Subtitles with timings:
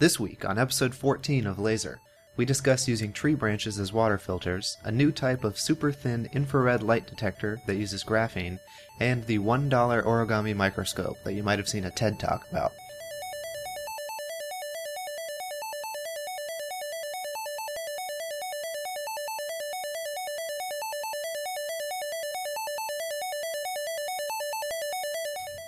[0.00, 2.00] This week, on episode 14 of Laser,
[2.36, 6.82] we discuss using tree branches as water filters, a new type of super thin infrared
[6.82, 8.58] light detector that uses graphene,
[8.98, 12.72] and the $1 origami microscope that you might have seen a TED talk about.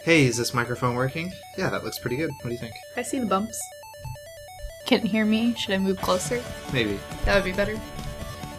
[0.03, 1.33] Hey, is this microphone working?
[1.57, 2.31] Yeah, that looks pretty good.
[2.41, 2.75] What do you think?
[2.97, 3.57] I see the bumps.
[4.87, 5.53] Can't hear me.
[5.55, 6.41] Should I move closer?
[6.73, 7.01] Maybe.
[7.25, 7.79] That would be better.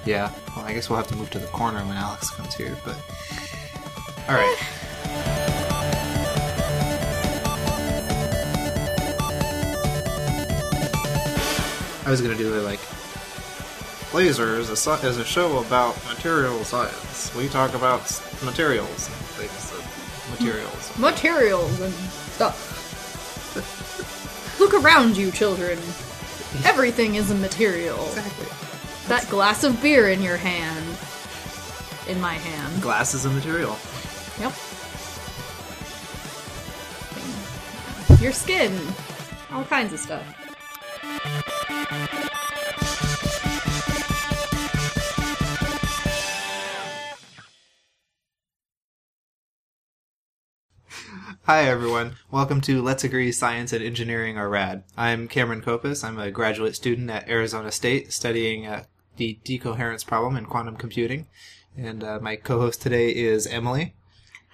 [0.05, 0.29] Yeah.
[0.55, 2.97] Well, I guess we'll have to move to the corner when Alex comes here, but.
[4.27, 4.57] Alright.
[12.05, 12.79] I was gonna do it like.
[14.13, 17.33] Laser is a, is a show about material science.
[17.35, 18.01] We talk about
[18.43, 19.83] materials and things of
[20.39, 20.97] materials.
[20.97, 22.75] Materials and stuff.
[24.59, 25.77] Look around you, children.
[26.65, 28.05] Everything is a material.
[28.07, 28.47] Exactly.
[29.07, 30.97] That glass of beer in your hand.
[32.07, 32.81] In my hand.
[32.81, 33.77] Glass is a material.
[34.39, 34.53] Yep.
[38.21, 38.79] Your skin.
[39.51, 40.46] All kinds of stuff.
[51.47, 54.83] Hi everyone, welcome to Let's Agree Science and Engineering are Rad.
[54.97, 56.03] I'm Cameron Kopis.
[56.03, 58.83] I'm a graduate student at Arizona State studying uh,
[59.15, 61.25] the decoherence problem in quantum computing.
[61.77, 63.95] And uh, my co-host today is Emily.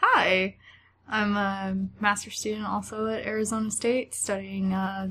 [0.01, 0.57] Hi.
[1.09, 5.07] I'm a master student also at Arizona State studying uh,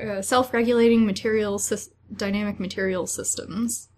[0.00, 3.88] uh, self-regulating material sys- dynamic material systems.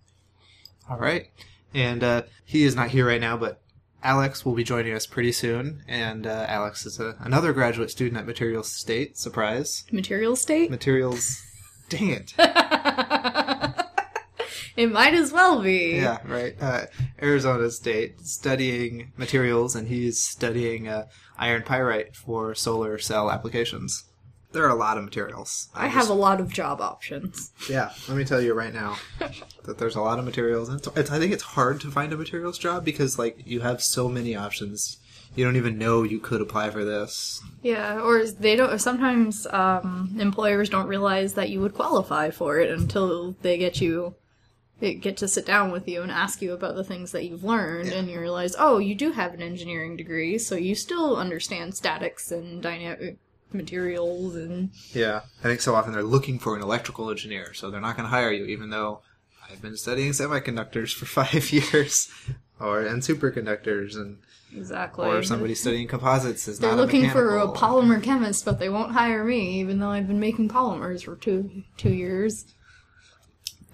[0.89, 1.29] All right.
[1.75, 3.61] And uh, he is not here right now, but
[4.03, 5.83] Alex will be joining us pretty soon.
[5.86, 9.17] And uh, Alex is a, another graduate student at Materials State.
[9.17, 9.84] Surprise.
[9.92, 10.70] Material state?
[10.70, 11.41] Materials.
[11.89, 12.34] Dang it.
[14.77, 15.96] it might as well be.
[15.96, 16.55] Yeah, right.
[16.61, 16.86] Uh,
[17.20, 21.07] Arizona State studying materials, and he's studying uh,
[21.39, 24.05] iron pyrite for solar cell applications.
[24.52, 25.68] There are a lot of materials.
[25.74, 27.52] I have a lot of job options.
[27.68, 27.92] yeah.
[28.08, 28.98] Let me tell you right now
[29.64, 30.68] that there's a lot of materials.
[30.68, 33.61] And it's, it's, I think it's hard to find a materials job because like you
[33.61, 34.98] have so many options.
[35.35, 37.42] You don't even know you could apply for this.
[37.62, 38.79] Yeah, or they don't.
[38.79, 44.14] Sometimes um, employers don't realize that you would qualify for it until they get you,
[44.83, 47.45] they get to sit down with you and ask you about the things that you've
[47.45, 51.77] learned, and you realize, oh, you do have an engineering degree, so you still understand
[51.77, 53.17] statics and dynamic
[53.55, 55.23] materials and Yeah.
[55.40, 58.11] I think so often they're looking for an electrical engineer, so they're not going to
[58.11, 59.02] hire you, even though
[59.51, 62.11] I've been studying semiconductors for five years,
[62.61, 64.18] or and superconductors, and
[64.57, 65.07] exactly.
[65.07, 68.68] or somebody studying composites is They're not looking a for a polymer chemist, but they
[68.68, 72.46] won't hire me, even though I've been making polymers for two two years.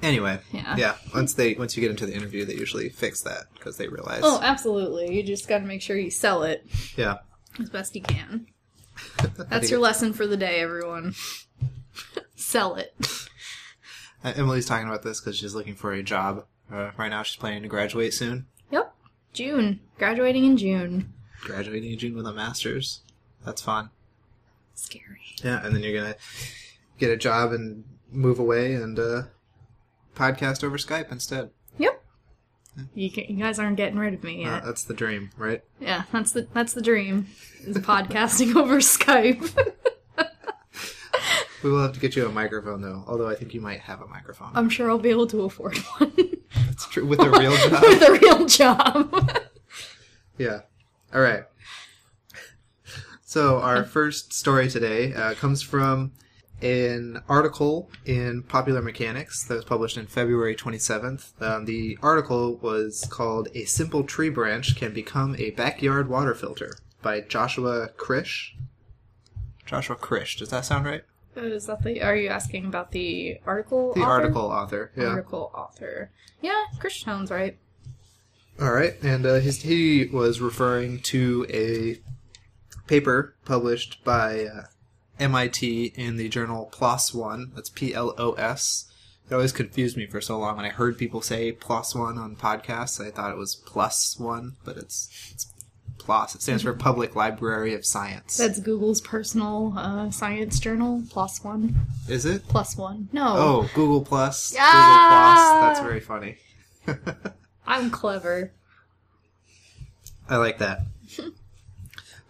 [0.00, 0.76] Anyway, Yeah.
[0.76, 0.94] yeah.
[1.12, 4.20] Once they once you get into the interview, they usually fix that because they realize.
[4.22, 5.14] Oh, absolutely.
[5.14, 6.64] You just got to make sure you sell it
[6.96, 7.18] yeah.
[7.60, 8.46] as best you can.
[9.50, 11.14] That's your lesson for the day, everyone.
[12.36, 12.94] Sell it.
[14.24, 16.44] Uh, Emily's talking about this because she's looking for a job.
[16.72, 18.46] Uh, right now, she's planning to graduate soon.
[18.70, 18.94] Yep.
[19.32, 19.80] June.
[19.98, 21.12] Graduating in June.
[21.42, 23.00] Graduating in June with a master's.
[23.44, 23.90] That's fun.
[24.74, 25.34] Scary.
[25.42, 26.16] Yeah, and then you're gonna
[26.98, 29.22] get a job and move away and uh,
[30.14, 31.50] podcast over Skype instead.
[32.94, 34.64] You, ca- you guys aren't getting rid of me Uh, yet.
[34.64, 35.62] that's the dream, right?
[35.80, 37.26] yeah, that's the that's the dream.
[37.64, 39.56] Is podcasting over Skype.
[41.64, 43.02] We will have to get you a microphone though.
[43.08, 44.50] Although I think you might have a microphone.
[44.54, 46.12] I'm sure I'll be able to afford one
[46.66, 47.82] That's true with a real job.
[47.82, 49.38] with a real job.
[50.38, 50.60] Yeah.
[51.12, 51.42] All right.
[53.24, 56.12] So our first story today uh, comes from
[56.62, 61.40] an article in Popular Mechanics that was published in February 27th.
[61.40, 66.76] Um, the article was called "A Simple Tree Branch Can Become a Backyard Water Filter"
[67.02, 68.54] by Joshua Krisch.
[69.66, 70.38] Joshua Krisch.
[70.38, 71.02] Does that sound right?
[71.36, 72.02] Is that the?
[72.02, 73.92] Are you asking about the article?
[73.94, 74.10] The author?
[74.10, 74.92] article author.
[74.96, 75.04] Yeah.
[75.06, 76.10] Article author.
[76.42, 77.58] Yeah, Chris sounds right.
[78.60, 82.00] All right, and uh, his, he was referring to a
[82.88, 84.62] paper published by uh,
[85.18, 87.52] MIT in the journal PLOS One.
[87.54, 88.86] That's P L O S.
[89.28, 92.36] It always confused me for so long when I heard people say PLOS One on
[92.36, 93.04] podcasts.
[93.04, 95.52] I thought it was Plus One, but it's it's
[95.98, 96.34] PLOS.
[96.34, 98.36] It stands for Public Library of Science.
[98.36, 101.02] That's Google's personal uh, science journal.
[101.10, 101.74] Plus one.
[102.08, 102.48] Is it?
[102.48, 103.08] Plus one.
[103.12, 103.34] No.
[103.36, 104.54] Oh, Google Plus.
[104.54, 104.62] Yeah!
[104.72, 105.60] Google Plus.
[105.60, 106.36] That's very funny.
[107.66, 108.52] I'm clever.
[110.28, 110.82] I like that.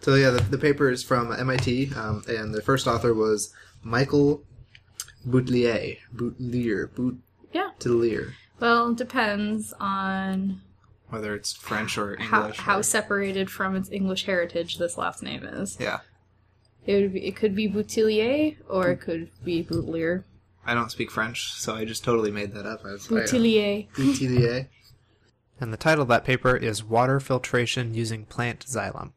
[0.01, 3.53] So yeah, the, the paper is from MIT, um, and the first author was
[3.83, 4.43] Michael
[5.27, 5.97] Boutilier.
[6.15, 6.93] Boutelier.
[6.95, 7.15] Bout.
[7.51, 7.71] Yeah.
[7.79, 8.33] Boutelier.
[8.59, 10.61] Well, depends on
[11.09, 12.57] Whether it's French or how, English.
[12.57, 15.77] how or- separated from its English heritage this last name is.
[15.79, 15.99] yeah.
[16.85, 20.23] It would be, it could be Boutillier or it could be Boutelier.
[20.65, 22.81] I don't speak French, so I just totally made that up.
[22.85, 24.67] I was, I, uh, Boutelier.
[25.59, 29.11] And the title of that paper is Water Filtration Using Plant Xylem.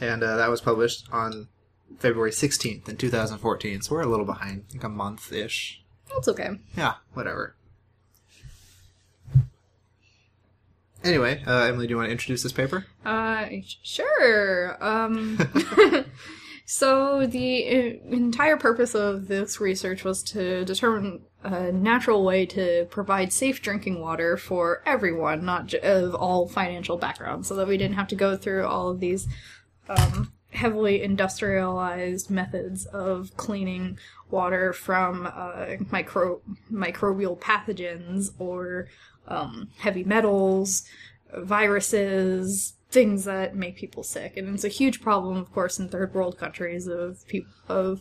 [0.00, 1.48] And uh, that was published on
[1.98, 5.82] February 16th in 2014, so we're a little behind, like a month ish.
[6.12, 6.50] That's okay.
[6.76, 7.54] Yeah, whatever.
[11.02, 12.86] Anyway, uh, Emily, do you want to introduce this paper?
[13.04, 13.46] Uh,
[13.82, 14.76] sure.
[14.84, 15.38] Um,
[16.66, 22.86] so the uh, entire purpose of this research was to determine a natural way to
[22.90, 27.78] provide safe drinking water for everyone, not j- of all financial backgrounds, so that we
[27.78, 29.26] didn't have to go through all of these
[29.90, 33.98] um, heavily industrialized methods of cleaning
[34.30, 36.40] water from uh, micro
[36.72, 38.88] microbial pathogens or
[39.28, 40.84] um, heavy metals,
[41.36, 46.12] viruses, things that make people sick, and it's a huge problem, of course, in third
[46.14, 48.00] world countries of people of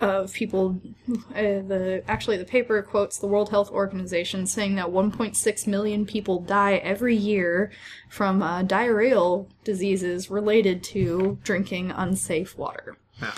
[0.00, 0.80] of people.
[1.08, 6.40] Uh, the actually the paper quotes the World Health Organization saying that 1.6 million people
[6.40, 7.70] die every year
[8.08, 12.96] from uh, diarrheal diseases related to drinking unsafe water.
[13.20, 13.32] Yeah.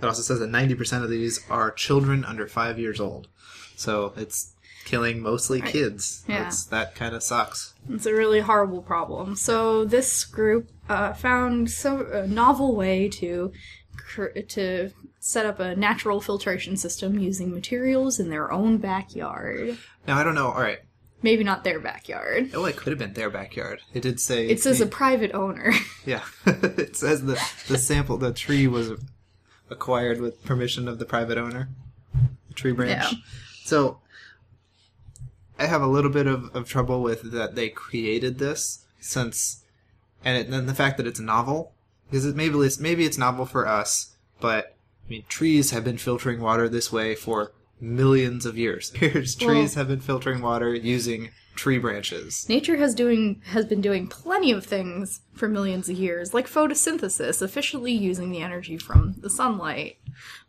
[0.00, 3.28] It also says that 90% of these are children under five years old.
[3.76, 6.24] So it's killing mostly kids.
[6.28, 6.44] Yeah.
[6.44, 7.74] That's, that kind of sucks.
[7.90, 9.36] It's a really horrible problem.
[9.36, 13.52] So this group uh, found so a novel way to
[13.96, 14.90] cr- to
[15.28, 19.76] set up a natural filtration system using materials in their own backyard.
[20.06, 20.46] Now, I don't know.
[20.46, 20.78] All right.
[21.20, 22.52] Maybe not their backyard.
[22.54, 23.80] Oh, it could have been their backyard.
[23.92, 24.48] It did say.
[24.48, 25.72] It says a private owner.
[26.06, 26.22] Yeah.
[26.46, 27.34] it says the,
[27.66, 28.92] the sample, the tree was
[29.68, 31.68] acquired with permission of the private owner.
[32.48, 33.12] The tree branch.
[33.12, 33.18] Yeah.
[33.64, 34.00] So,
[35.58, 39.62] I have a little bit of, of trouble with that they created this since,
[40.24, 41.74] and it, then the fact that it's novel,
[42.10, 44.77] because it, maybe it's, maybe it's novel for us, but
[45.08, 48.90] I mean, trees have been filtering water this way for millions of years.
[49.38, 52.46] Trees have been filtering water using tree branches.
[52.46, 57.40] Nature has doing has been doing plenty of things for millions of years, like photosynthesis,
[57.40, 59.96] efficiently using the energy from the sunlight.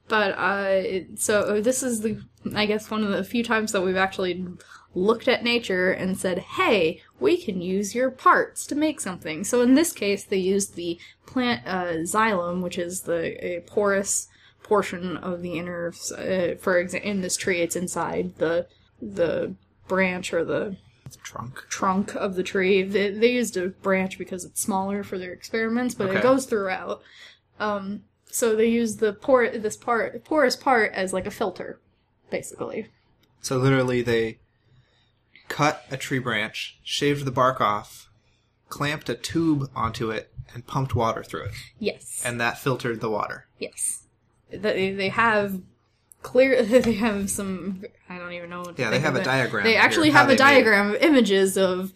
[0.09, 2.21] But uh, it- so this is the
[2.53, 4.45] I guess one of the few times that we've actually
[4.93, 9.61] looked at nature and said, "Hey, we can use your parts to make something." So
[9.61, 14.27] in this case, they used the plant uh, xylem, which is the a porous
[14.73, 15.91] portion of the inner.
[16.17, 18.67] Uh, for example, in this tree, it's inside the
[19.01, 19.55] the
[19.87, 20.77] branch or the
[21.23, 21.65] Trunk.
[21.69, 22.83] trunk of the tree.
[22.83, 26.19] They, they used a branch because it's smaller for their experiments, but Okay.
[26.19, 27.01] it goes throughout.
[27.59, 31.79] Um, so they use the por this part porous part as like a filter,
[32.29, 32.87] basically.
[33.41, 34.37] So literally, they
[35.47, 38.09] cut a tree branch, shaved the bark off,
[38.67, 42.21] clamped a tube onto it, and pumped water through it, Yes.
[42.23, 43.47] and that filtered the water.
[43.57, 43.98] yes.
[44.49, 45.61] They, they have
[46.21, 46.63] clear.
[46.81, 47.83] They have some.
[48.09, 48.61] I don't even know.
[48.61, 49.25] What Yeah, they have a it.
[49.25, 51.93] diagram They actually have a diagram of images of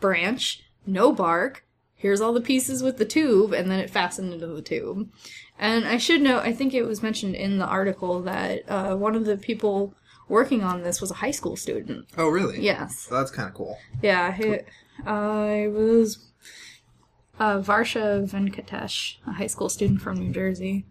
[0.00, 1.64] branch, no bark.
[1.94, 5.10] Here's all the pieces with the tube, and then it fastened into the tube.
[5.58, 9.14] And I should note, I think it was mentioned in the article that uh, one
[9.14, 9.92] of the people
[10.26, 12.06] working on this was a high school student.
[12.16, 12.62] Oh, really?
[12.62, 13.00] Yes.
[13.00, 13.76] So that's kind of cool.
[14.00, 14.60] Yeah, he,
[15.04, 16.30] I was
[17.38, 20.86] uh, Varsha Venkatesh, a high school student from New Jersey.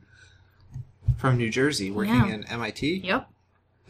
[1.20, 2.28] From New Jersey, working Yeah.
[2.34, 3.02] in MIT.
[3.04, 3.30] Yep.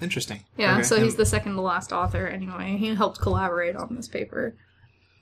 [0.02, 0.46] Interesting.
[0.58, 2.76] Yeah, Okay, so he's and- the second to last author anyway.
[2.78, 4.56] He helped collaborate on this paper.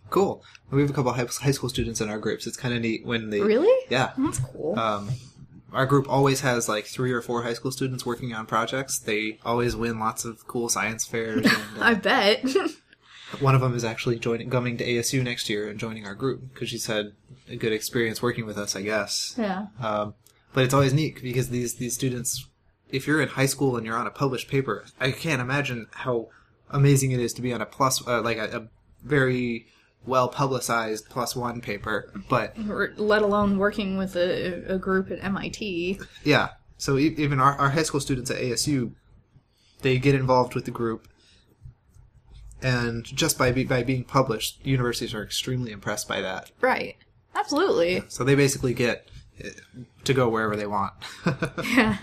[0.09, 0.41] cool.
[0.71, 2.47] We have a couple high school students in our groups.
[2.47, 3.41] It's kind of neat when they.
[3.41, 3.85] Really?
[3.89, 4.11] Yeah.
[4.17, 4.79] That's cool.
[4.79, 5.09] Um,
[5.73, 8.99] our group always has like three or four high school students working on projects.
[8.99, 11.45] They always win lots of cool science fairs.
[11.45, 12.45] And, uh, I bet.
[13.41, 16.53] One of them is actually joining, coming to ASU next year and joining our group
[16.53, 17.11] because she's had
[17.49, 19.35] a good experience working with us, I guess.
[19.37, 19.65] yeah.
[19.81, 20.13] Um,
[20.57, 22.47] but it's always neat because these these students,
[22.89, 26.29] if you're in high school and you're on a published paper, I can't imagine how
[26.71, 28.67] amazing it is to be on a plus, uh, like a, a
[29.03, 29.67] very
[30.03, 32.11] well publicized plus one paper.
[32.27, 32.57] But
[32.97, 35.99] let alone working with a, a group at MIT.
[36.23, 36.49] yeah,
[36.79, 38.93] so e- even our, our high school students at ASU,
[39.83, 41.07] they get involved with the group.
[42.63, 46.49] And just by be, by being published, universities are extremely impressed by that.
[46.61, 46.95] Right.
[47.35, 48.01] Absolutely.
[48.07, 49.07] So they basically get
[50.03, 50.93] to go wherever they want.
[51.63, 51.97] Yeah.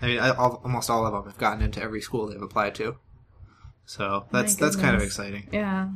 [0.00, 2.76] I mean, I, all, almost all of them have gotten into every school they've applied
[2.76, 2.98] to.
[3.84, 5.48] So that's that's kind of exciting.
[5.50, 5.88] Yeah.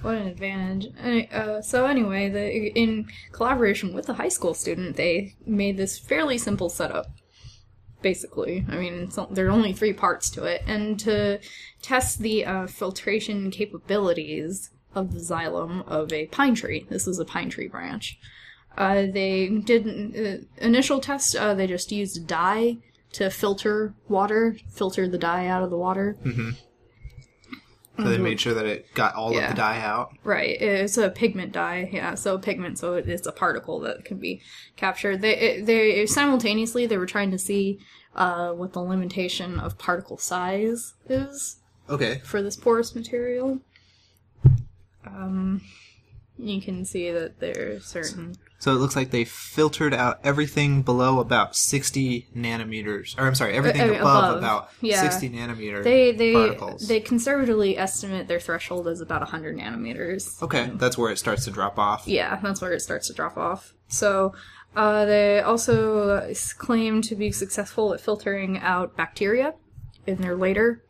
[0.00, 0.86] What an advantage.
[1.32, 6.38] Uh, so anyway, the, in collaboration with a high school student, they made this fairly
[6.38, 7.06] simple setup.
[8.02, 11.40] Basically, I mean, it's, there are only three parts to it, and to
[11.80, 16.86] test the uh, filtration capabilities of the xylem of a pine tree.
[16.90, 18.18] This is a pine tree branch.
[18.76, 21.36] Uh, they did uh, initial test.
[21.36, 22.78] Uh, they just used dye
[23.12, 26.16] to filter water, filter the dye out of the water.
[27.96, 30.16] So they made sure that it got all of the dye out.
[30.24, 32.16] Right, it's a pigment dye, yeah.
[32.16, 34.40] So pigment, so it is a particle that can be
[34.74, 35.20] captured.
[35.20, 37.78] They it, they simultaneously they were trying to see
[38.16, 42.20] uh, what the limitation of particle size is Okay.
[42.24, 43.60] for this porous material.
[45.06, 45.60] Um,
[46.36, 48.34] you can see that there's certain
[48.64, 53.14] So it looks like they filtered out everything below about 60 nanometers.
[53.18, 54.38] Or I'm sorry, everything Uh, uh, above, above.
[54.38, 55.02] about Yeah.
[55.02, 56.88] 60 nanometer they they particles.
[56.88, 60.42] they conservatively estimate their threshold as about 100 nanometers.
[60.42, 62.08] okay, that's where it starts to drop off.
[62.08, 63.74] Yeah, that's where it starts to drop off.
[63.88, 64.32] So,
[64.74, 69.52] uh, they also claim to be successful at filtering out bacteria
[70.06, 70.82] in their later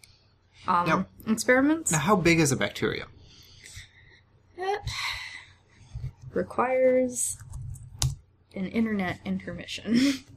[0.68, 1.90] um, Now- experiments.
[1.90, 3.06] Now, how big is a bacteria?
[4.56, 4.80] It
[6.32, 7.36] requires
[8.54, 10.24] an internet intermission.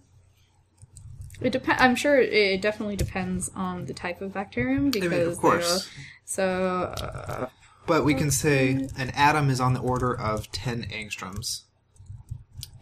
[1.39, 5.89] It dep- I'm sure it definitely depends on the type of bacterium because of course.
[6.25, 7.49] So uh,
[7.85, 11.61] But we can say an atom is on the order of 10 angstroms.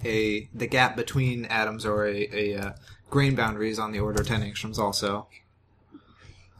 [0.06, 2.72] A the gap between atoms or a, a uh,
[3.10, 5.27] grain boundary is on the order of 10 angstroms also.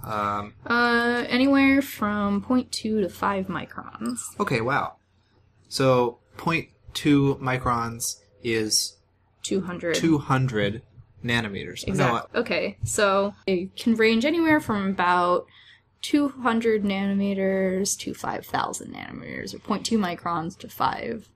[0.03, 4.20] Um, uh, anywhere from 0.2 to 5 microns.
[4.39, 4.98] okay, wow.
[5.70, 8.96] So 0.2 microns is
[9.44, 9.96] 200.
[9.96, 10.82] 200
[11.24, 11.88] nanometers.
[11.88, 12.22] Exactly.
[12.34, 15.46] No, okay, so it can range anywhere from about
[16.04, 21.30] 200 nanometers to 5,000 nanometers, or 0.2 microns to 5.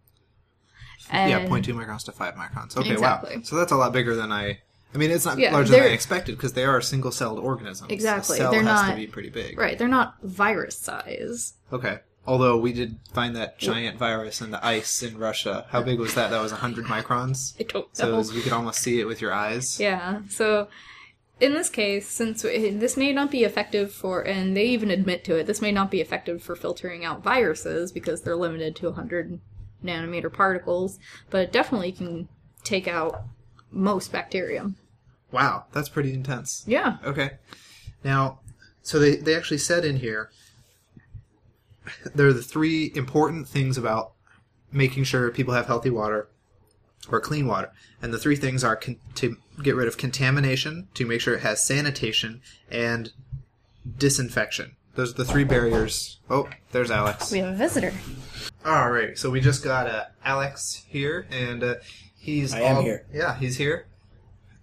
[1.12, 2.78] And yeah, 0.2 microns to 5 microns.
[2.78, 3.38] Okay, Exactly.
[3.38, 3.42] wow.
[3.44, 4.60] So that's a lot bigger than I.
[4.94, 7.92] I mean, it's not Yeah, larger than I expected because they are single-celled organisms.
[7.92, 9.58] Exactly, A cell they're has to not- be pretty big.
[9.58, 11.54] Right, they're not virus size.
[11.74, 12.00] Okay.
[12.30, 15.66] Although we did find that giant virus in the ice in Russia.
[15.70, 16.30] How big was that?
[16.30, 17.56] That was 100 microns.
[17.60, 18.18] I don't So know.
[18.18, 19.80] was, you could almost see it with your eyes.
[19.80, 20.68] Yeah, so
[21.40, 25.24] in this case, since it- this may not be effective for, and they even admit
[25.24, 28.90] to it, this may not be effective for filtering out viruses because they're limited to
[28.90, 29.40] 100
[29.84, 31.00] nanometer particles,
[31.32, 32.28] but it definitely can
[32.64, 33.24] take out
[33.72, 34.76] most bacterium.
[35.32, 36.64] Wow, that's pretty intense.
[36.68, 36.98] Yeah.
[37.04, 37.32] Okay.
[38.04, 38.42] Now,
[38.84, 40.30] so they, they actually said in here
[42.16, 44.14] there are the three important things about
[44.72, 46.30] making sure people have healthy water
[47.10, 47.72] or clean water.
[48.02, 51.42] And the three things are con- to get rid of contamination, to make sure it
[51.42, 53.12] has sanitation, and
[53.98, 54.76] disinfection.
[54.96, 56.20] Those are the three barriers.
[56.30, 57.32] Oh, there's Alex.
[57.32, 57.94] We have a visitor.
[58.66, 61.76] All right, so we just got uh, Alex here, and uh,
[62.18, 63.06] he's I am here.
[63.14, 63.88] Yeah, he's here,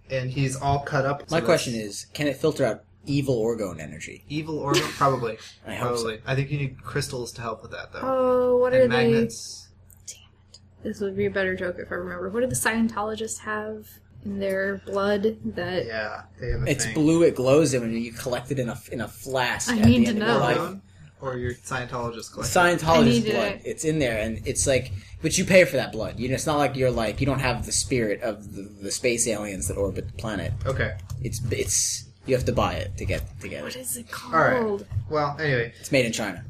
[0.09, 1.29] and he's all cut up.
[1.31, 4.23] My so question is, can it filter out evil orgone energy?
[4.29, 4.83] evil organ.
[4.83, 5.37] Probably,
[5.67, 6.17] I hope so.
[6.25, 9.69] I think you need crystals to help with that, though, Oh, what and are magnets.
[10.07, 10.13] they?
[10.13, 10.59] Damn it!
[10.83, 12.29] This would be a better joke if I remember.
[12.29, 13.87] What do the Scientologists have
[14.25, 15.85] in their blood that.
[15.85, 16.93] Yeah, they have a It's thing.
[16.93, 17.23] blue.
[17.23, 19.69] It glows, and when you collect it in a in a flask.
[19.71, 20.33] I at need the to end of know.
[20.49, 20.81] your Your life.
[21.21, 22.43] or your Scientologist collection.
[22.43, 23.51] Scientologist blood.
[23.53, 23.61] it.
[23.65, 26.19] It's in there, and it's like, but you pay for that blood.
[26.19, 28.91] You know, it's not like you're like you don't have the spirit of the, the
[28.91, 30.53] space aliens that orbit the planet.
[30.65, 30.97] okay.
[31.21, 33.79] It's it's you have to buy it to get to get What it.
[33.79, 34.59] is it All right.
[34.61, 34.85] called?
[35.09, 36.43] Well, anyway, It's made in China.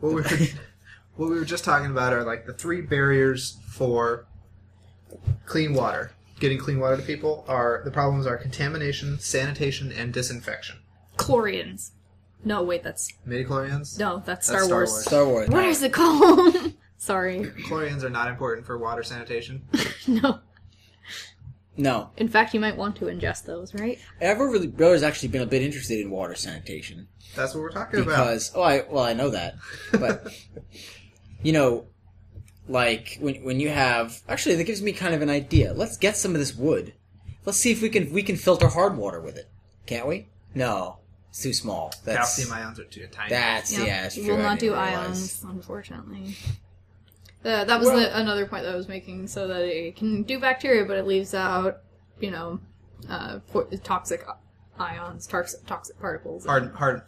[0.00, 0.28] what we were
[1.16, 4.26] what we were just talking about are like the three barriers for
[5.46, 6.12] clean water.
[6.40, 10.76] Getting clean water to people are the problems are contamination, sanitation, and disinfection.
[11.16, 11.90] Chlorians.
[12.44, 13.08] No, wait, that's.
[13.26, 13.98] Midichlorians?
[13.98, 14.90] No, that's That's Star, Star Wars.
[14.90, 15.04] Wars.
[15.06, 15.48] Star Wars.
[15.48, 16.74] What is it called?
[16.98, 17.40] Sorry.
[17.66, 19.62] Chlorians are not important for water sanitation.
[20.06, 20.40] No.
[21.76, 23.98] No, In fact, you might want to ingest those, right?
[24.20, 27.08] I've really brother's actually been a bit interested in water sanitation.
[27.34, 28.10] That's what we're talking about.
[28.10, 29.56] because oh I well I know that
[29.92, 30.32] but
[31.42, 31.86] you know
[32.68, 36.16] like when when you have actually that gives me kind of an idea let's get
[36.16, 36.94] some of this wood
[37.44, 39.50] let's see if we can we can filter hard water with it
[39.86, 43.30] can't we no it's too small that's Calcium ions are too tiny.
[43.30, 43.86] that's Yep.
[43.86, 45.06] yeah it's You true will not do realize.
[45.06, 46.36] ions, unfortunately.
[47.44, 50.22] Uh, that was Well- the, another point that I was making, so that it can
[50.22, 51.78] do bacteria, but it leaves out,
[52.20, 52.60] you know,
[53.08, 53.40] uh,
[53.82, 54.24] toxic
[54.78, 56.46] ions, toxic, toxic particles.
[56.46, 57.02] hard, hard.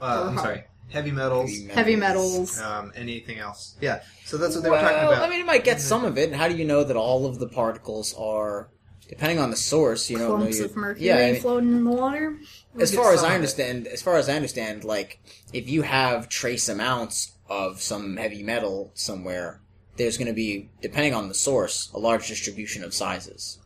[0.00, 0.38] Uh, I'm hard.
[0.38, 1.50] sorry, heavy metals.
[1.70, 2.60] Heavy metals.
[2.60, 3.76] Um, anything else?
[3.80, 4.00] Yeah.
[4.24, 5.22] So that's what they were talking well, about.
[5.22, 6.30] I mean, it might get some of it.
[6.30, 8.70] And how do you know that all of the particles are
[9.08, 11.84] depending on the source, you know, Clumps you- of mercury yeah, I mean, floating in
[11.84, 12.38] the water.
[12.80, 13.34] as far as I of it.
[13.36, 15.20] understand, as far as I understand, like
[15.52, 19.60] if you have trace amounts of some heavy metal somewhere,
[19.96, 23.58] there's going to be, depending on the source, a large distribution of sizes.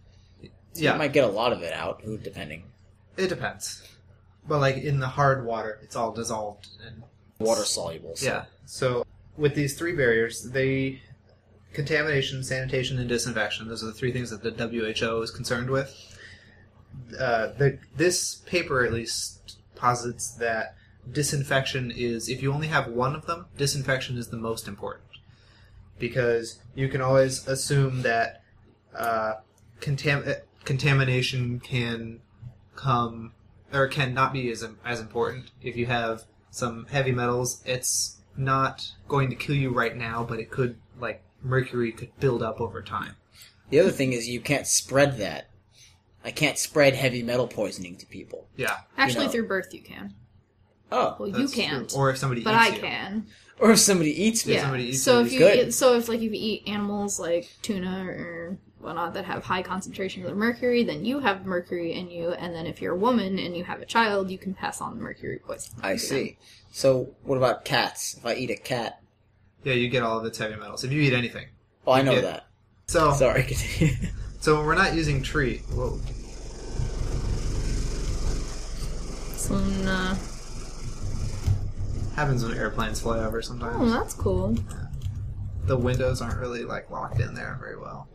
[0.74, 2.64] Yeah, You might get a lot of it out, who- depending.
[3.16, 3.82] it depends.
[4.46, 7.02] But like in the hard water, it's all dissolved and
[7.38, 8.16] Water soluble.
[8.16, 8.44] so- Yeah.
[8.66, 9.06] So
[9.36, 11.00] with these three barriers, they
[11.72, 13.68] contamination, sanitation, and disinfection.
[13.68, 15.94] Those are the three things that the WHO is concerned with.
[17.18, 20.74] Uh, the, this paper at least posits that
[21.12, 25.07] disinfection is if you only have one of them, disinfection is the most important
[25.98, 28.42] because you can always assume that
[28.94, 29.34] uh,
[29.80, 32.20] contam- uh, contamination can
[32.76, 33.32] come
[33.72, 37.62] or can not be as as important if you have some heavy metals.
[37.66, 42.42] It's not going to kill you right now, but it could like mercury could build
[42.42, 43.16] up over time.
[43.70, 45.50] The other thing is you can't spread that.
[46.24, 48.48] I can't spread heavy metal poisoning to people.
[48.56, 49.32] Yeah, Actually, know.
[49.32, 50.14] through birth you can.
[50.90, 51.16] Oh.
[51.18, 52.44] Well, you can't, Or if somebody eats.
[52.50, 52.80] but eats I you.
[52.80, 53.26] can.
[53.60, 54.54] Or if somebody eats me.
[54.54, 54.62] Yeah.
[54.62, 55.68] somebody eats so it, if you good.
[55.68, 59.62] eat, so if like if you eat animals like tuna or whatnot that have high
[59.62, 63.38] concentrations of mercury, then you have mercury in you, and then if you're a woman
[63.38, 65.74] and you have a child, you can pass on the mercury poison.
[65.82, 66.36] I see.
[66.70, 68.14] So what about cats?
[68.16, 69.00] If I eat a cat,
[69.64, 71.46] Yeah, you get all of its heavy metals if you eat anything.
[71.86, 72.44] oh, I know get- that.
[72.86, 73.52] So Sorry.
[74.40, 76.00] so when we're not using tree, well,
[79.36, 80.14] Some, uh,
[82.18, 83.76] happens when airplanes fly over sometimes.
[83.80, 84.56] oh, that's cool.
[85.66, 88.08] The windows aren't really like locked in there very well.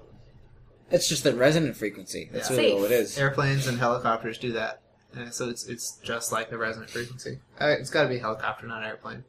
[0.92, 2.30] it's just the resonant frequency.
[2.32, 2.58] That's Yeah.
[2.58, 2.78] really Safe.
[2.80, 3.18] all it is.
[3.18, 4.82] Airplanes and helicopters do that,
[5.16, 7.40] and so it's it's just like the resonant frequency.
[7.60, 9.24] Uh, it's got to be a helicopter, not an airplane.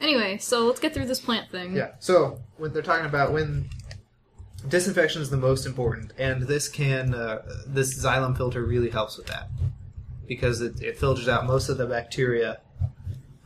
[0.00, 1.74] Anyway, so let's get through this plant thing.
[1.74, 1.92] Yeah.
[1.98, 3.68] So when they're talking about when
[4.68, 9.26] disinfection is the most important, and this can uh, this xylem filter really helps with
[9.26, 9.48] that
[10.28, 12.60] because it, it filters out most of the bacteria.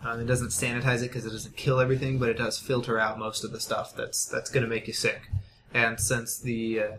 [0.04, 3.18] Um, it doesn't sanitize it because it doesn't kill everything, but it does filter out
[3.18, 5.30] most of the stuff that's that's going to make you sick.
[5.72, 6.92] And since the uh,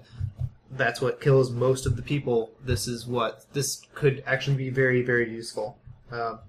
[0.71, 5.01] that's what kills most of the people, this is what this could actually be very
[5.01, 5.77] very useful.
[6.11, 6.39] Um,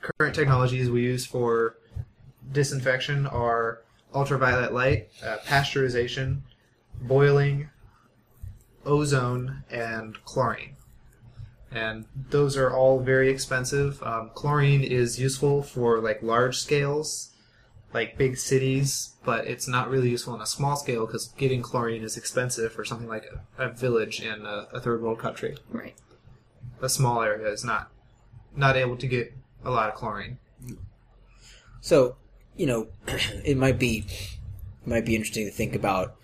[0.00, 1.76] current technologies we use for
[2.52, 3.82] disinfection are
[4.14, 6.40] ultraviolet light, uh, pasteurization,
[7.00, 7.68] boiling,
[8.84, 10.76] ozone, and chlorine.
[11.72, 14.02] And those are all very expensive.
[14.02, 17.32] Um, chlorine is useful for like large scales,
[17.94, 22.02] like big cities, but it's not really useful on a small scale because getting chlorine
[22.02, 23.24] is expensive for something like
[23.58, 25.56] a, a village in a, a third world country.
[25.70, 25.94] Right.
[26.80, 27.90] A small area is not
[28.54, 29.32] not able to get
[29.64, 30.38] a lot of chlorine.
[31.80, 32.16] So,
[32.56, 32.88] you know,
[33.44, 34.04] it might be
[34.84, 36.16] might be interesting to think about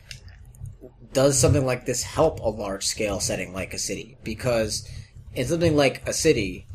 [1.13, 4.17] does something like this help a large scale setting like a city?
[4.25, 4.89] Because
[5.35, 6.67] in something like a city,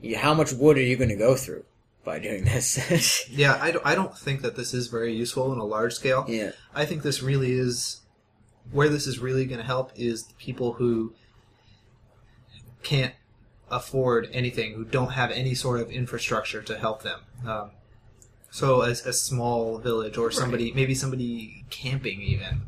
[0.00, 1.64] you, how much wood are you going to go through
[2.04, 3.26] by doing this?
[3.30, 6.24] Yeah, I don't, I don't think that this is very useful on a large scale.
[6.28, 6.52] yeah.
[6.74, 8.00] I think this really is
[8.72, 11.14] where this is really going to help is the people who
[12.82, 13.14] can't
[13.70, 17.20] afford anything, who don't have any sort of infrastructure to help them.
[17.46, 17.70] Um,
[18.50, 22.62] so, as a small village or somebody, maybe somebody camping, even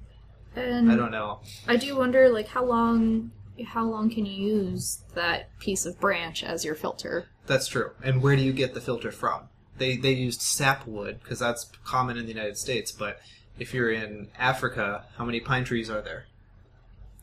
[0.55, 1.41] And I don't know.
[1.67, 3.31] I do wonder, like, how long
[3.67, 7.29] how long can you use that piece of branch as your filter?
[7.47, 7.91] That's true.
[8.03, 9.49] And where do you get the filter from?
[9.79, 13.21] They they used sapwood because that's common in the United States, but
[13.59, 16.27] if you're in Africa, how many pine trees are there?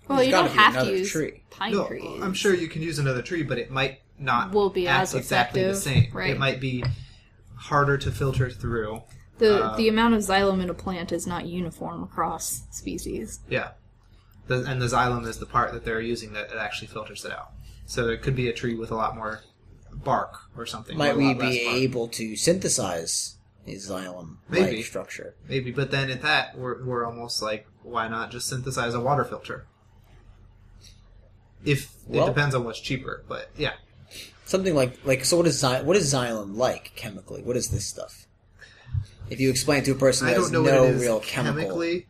[0.08, 1.42] Well, There's you don't have to another use tree.
[1.50, 2.22] pine no, trees.
[2.22, 5.16] I'm sure you can use another tree, but it might not Will be act as
[5.16, 6.10] exactly the same.
[6.14, 6.30] right.
[6.32, 6.84] It might be
[7.56, 9.02] harder to filter through.
[9.40, 13.40] the um, the amount of xylem in a plant is not uniform across species.
[13.50, 13.72] Yeah,
[14.48, 17.32] the, and the xylem is the part that they're using that it actually filters it
[17.32, 17.52] out.
[17.86, 19.42] So it could be a tree with a lot more
[19.94, 20.98] bark or something.
[20.98, 24.78] Might we be able to synthesize a xylem Maybe.
[24.78, 25.36] like structure?
[25.48, 29.24] Maybe, but then at that, we're, we're almost like, why not just synthesize a water
[29.24, 29.68] filter?
[31.64, 33.74] If Well- it depends on what's cheaper, but yeah,
[34.48, 35.38] Something like like so.
[35.38, 37.42] What is xy- what is xylem like chemically?
[37.42, 38.28] What is this stuff?
[39.28, 41.20] If you explain to a person I has don't know no what it is real
[41.20, 42.06] chemical, chemically,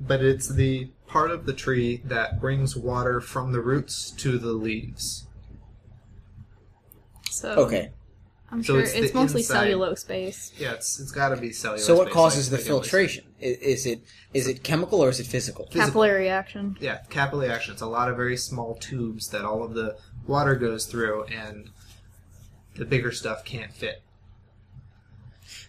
[0.00, 4.52] but it's the part of the tree that brings water from the roots to the
[4.52, 5.26] leaves.
[7.30, 7.90] So okay.
[8.52, 10.58] I'm So sure it's it's, mostly inside- cellulose based.
[10.58, 11.84] Yeah, it's it's got to be cellulose.
[11.84, 13.24] So what based, causes like- the like at least- filtration?
[13.40, 14.02] Is it
[14.34, 15.64] is it chemical or is it physical?
[15.66, 15.86] Physical.
[15.86, 16.76] Capillary action.
[16.80, 17.72] Yeah, capillary action.
[17.72, 19.96] It's a lot of very small tubes that all of the
[20.26, 21.70] water goes through, and
[22.76, 24.02] the bigger stuff can't fit.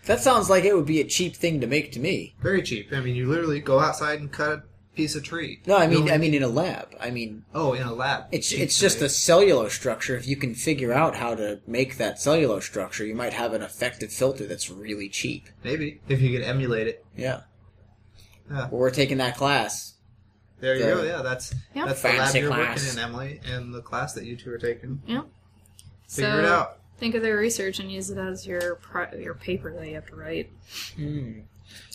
[0.06, 2.36] That sounds like it would be a cheap thing to make to me.
[2.42, 2.92] Very cheap.
[2.92, 4.64] I mean, you literally go outside and cut
[5.02, 5.60] piece of tree.
[5.66, 6.96] No, I mean, I mean, in a lab.
[7.00, 8.26] I mean, oh, in a lab.
[8.32, 9.06] it's Jeez, it's just okay.
[9.08, 10.16] a cellulose structure.
[10.16, 13.62] If you can figure out how to make that cellulose structure, you might have an
[13.64, 15.50] effective filter that's really cheap.
[15.64, 17.04] maybe if you can emulate it.
[17.18, 17.42] Yeah.
[18.50, 18.68] Yeah.
[18.70, 19.96] Well, we're taking that class.
[20.60, 21.04] There you The go.
[21.04, 21.86] Yeah, that's Yeah.
[21.86, 22.84] that's the lab you're class.
[22.86, 25.02] working in, Emily, and the class that you two are taking.
[25.08, 25.22] Yeah.
[26.08, 26.78] Figure so, it out.
[27.00, 30.06] Think of their research and use it as your pri- your paper that you have
[30.08, 30.52] to write.
[30.96, 31.40] Hmm.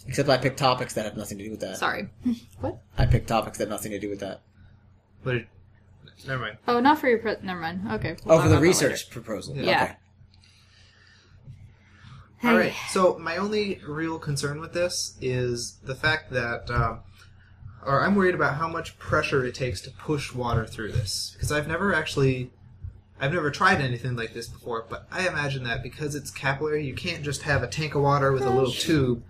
[0.09, 1.77] Except I pick topics that have nothing to do with that.
[1.79, 2.09] Sorry.
[2.61, 2.79] what?
[2.97, 4.41] I pick topics that have nothing to do with that.
[5.25, 5.49] But it,
[6.27, 6.59] never mind.
[6.69, 7.81] Oh, not for your pre- Never mind.
[7.93, 8.17] Okay.
[8.25, 9.57] we'll Oh, talk for the about that research proposal.
[9.57, 9.63] Yeah.
[9.63, 9.81] Okay.
[9.83, 9.97] later.
[12.45, 12.75] All right.
[12.91, 17.01] So my only real concern with this is the fact that, um,
[17.85, 21.51] or I'm worried about how much pressure it takes to push water through this because
[21.51, 22.51] I've never actually,
[23.21, 24.85] I've never tried anything like this before.
[24.89, 28.31] But I imagine that because it's capillary, you can't just have a tank of water
[28.33, 29.23] with a little tube,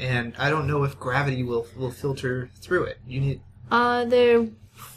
[0.00, 2.98] and I don't know if gravity will will filter through it.
[3.06, 4.50] You need Uh, the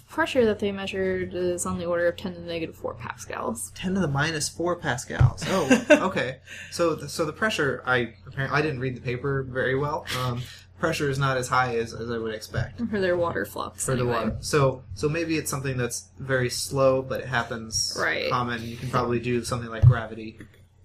[0.10, 3.72] pressure that they measured is on the order of 10 to the negative 4 pascals.
[3.76, 5.44] 10 to the minus 4 pascals.
[5.48, 6.38] Oh, okay.
[6.72, 10.06] so, the, so the pressure, I apparently I didn't read the paper very well.
[10.22, 10.44] Um,
[10.80, 13.86] pressure is not as high as, as I would expect For their water flux.
[13.86, 14.14] for the anyway.
[14.16, 14.38] water.
[14.42, 18.30] So, so maybe it's something that's very slow, but it happens Right.
[18.30, 18.62] common.
[18.64, 20.38] You can probably do something like gravity.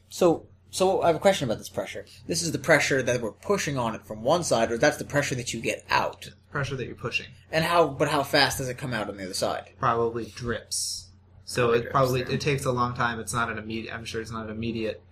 [0.09, 0.47] So,
[0.79, 2.05] so I have a question about this pressure.
[2.27, 5.05] This is the pressure that we're pushing on it from one side, or that's the
[5.05, 6.31] pressure that you get out.
[6.51, 7.89] Pressure that you're pushing And how?
[7.89, 9.71] But how fast does it come out on the other side?
[9.79, 11.11] probably drips.
[11.45, 12.35] So Probably it drips probably there.
[12.35, 13.21] it takes a long time.
[13.21, 13.95] It's not an immediate.
[13.95, 15.03] I'm sure it's not an immediate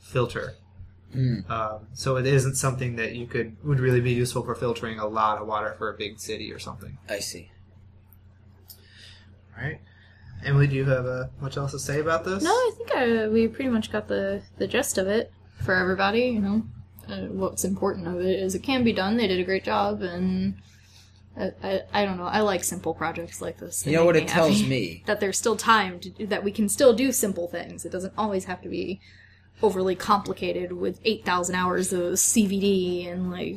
[0.00, 0.54] filter.
[1.12, 1.40] Hmm.
[1.50, 5.06] Um, so it isn't something that you could would really be useful for filtering a
[5.06, 6.98] lot of water for a big city or something.
[7.08, 7.50] I see.
[9.56, 9.80] All right,
[10.44, 12.42] Emily, do you have uh, much else to say about this?
[12.42, 16.22] No, I think I, we pretty much got the, the gist of it for everybody,
[16.22, 16.62] you know.
[17.08, 19.16] Uh, what's important of it is it can be done.
[19.16, 20.54] They did a great job, and
[21.38, 22.24] I, I, I don't know.
[22.24, 23.82] I like simple projects like this.
[23.82, 24.68] They You know make what me it tells happy.
[24.68, 25.02] me?
[25.06, 27.84] That there's still time to do, that we can still do simple things.
[27.84, 29.00] It doesn't always have to be
[29.62, 33.56] overly complicated with 8,000 hours of CVD and like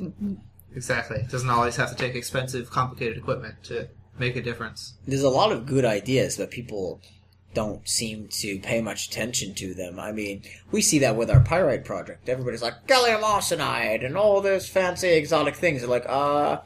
[0.75, 1.17] exactly.
[1.17, 4.93] It doesn't always have to take expensive, complicated equipment to make a difference.
[5.07, 7.01] There's a lot of good ideas, but people
[7.53, 9.99] don't seem to pay much attention to them.
[9.99, 12.29] I mean, we see that with our pyrite project.
[12.29, 15.81] Everybody's like gallium arsenide and all those fancy exotic things.
[15.81, 16.59] They're like, uh,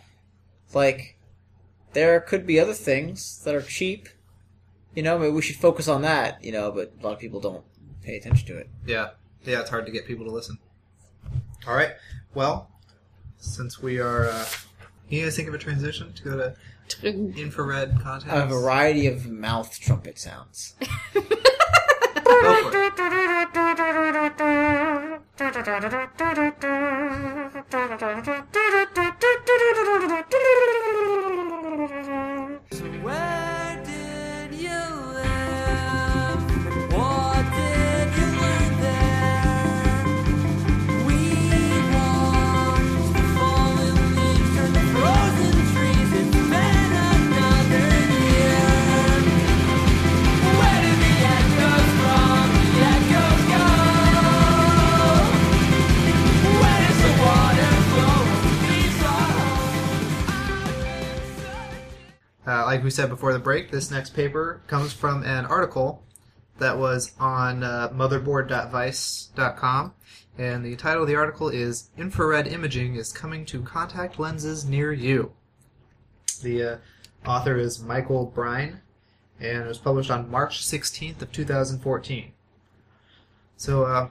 [0.74, 1.18] like
[1.94, 4.10] there could be other things that are cheap.
[4.94, 6.44] You know, maybe we should focus on that.
[6.44, 7.64] You know, but a lot of people don't
[8.02, 8.70] pay attention to it.
[8.86, 9.12] Yeah,
[9.44, 9.62] yeah.
[9.62, 10.58] It's hard to get people to listen.
[11.66, 11.92] All right.
[12.34, 12.70] Well,
[13.38, 14.46] since we are, uh,
[15.08, 16.56] you guys think of a transition to go to
[17.04, 18.34] infrared contacts?
[18.34, 20.76] A variety of mouth trumpet sounds.
[62.74, 66.02] like we said before the break, this next paper comes from an article
[66.58, 69.94] that was on uh, motherboard.vice.com,
[70.40, 74.92] and the title of the article is "Infrared Imaging is Coming to Contact Lenses Near
[74.92, 75.34] You."
[76.42, 76.78] The uh,
[77.28, 78.82] author is Michael Brine,
[79.40, 82.32] and it was published on March 16th of 2014.
[83.56, 84.10] So uh,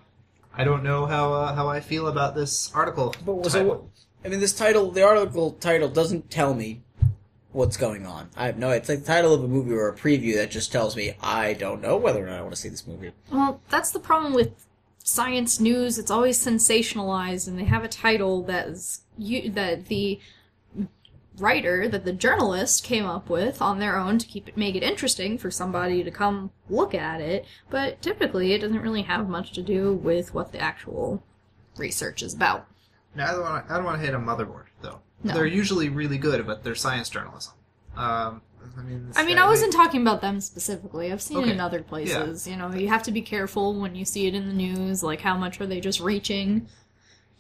[0.55, 3.13] I don't know how uh, how I feel about this article.
[3.27, 3.91] But was title.
[4.23, 4.25] it?
[4.25, 6.83] I mean, this title, the article title doesn't tell me
[7.53, 8.31] what's going on.
[8.37, 8.71] I have no.
[8.71, 11.53] It's like the title of a movie or a preview that just tells me I
[11.55, 13.13] don't know whether or not I want to see this movie.
[13.31, 14.67] Well, that's the problem with
[15.05, 15.99] science news.
[15.99, 20.21] It's always sensationalized, and they have a title that is you, that the
[21.39, 24.83] writer, that the journalist came up with on their own to keep it make it
[24.83, 27.45] interesting for somebody to come look at it.
[27.71, 31.23] But typically, it doesn't really have much to do with what the actual
[31.77, 32.67] research is about.
[33.15, 33.73] Now, I don't want to.
[33.73, 35.01] I don't want to hit a motherboard though.
[35.25, 35.35] No.
[35.35, 37.53] They're usually really good, but they're science journalism.
[37.97, 38.43] Um,
[38.79, 41.13] I mean, I mean, I wasn't talking about them specifically.
[41.13, 42.47] I've seen it in other places.
[42.47, 45.03] You know, you have to be careful when you see it in the news.
[45.03, 46.69] Like, how much are they just reaching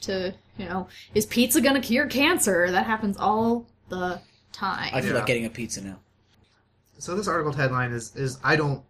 [0.02, 2.70] to, you know, is pizza gonna cure cancer?
[2.70, 4.20] That happens all the
[4.52, 4.90] time.
[4.92, 5.16] I feel Yeah.
[5.18, 6.00] like getting a pizza now.
[6.98, 8.82] So this article headline is is I don't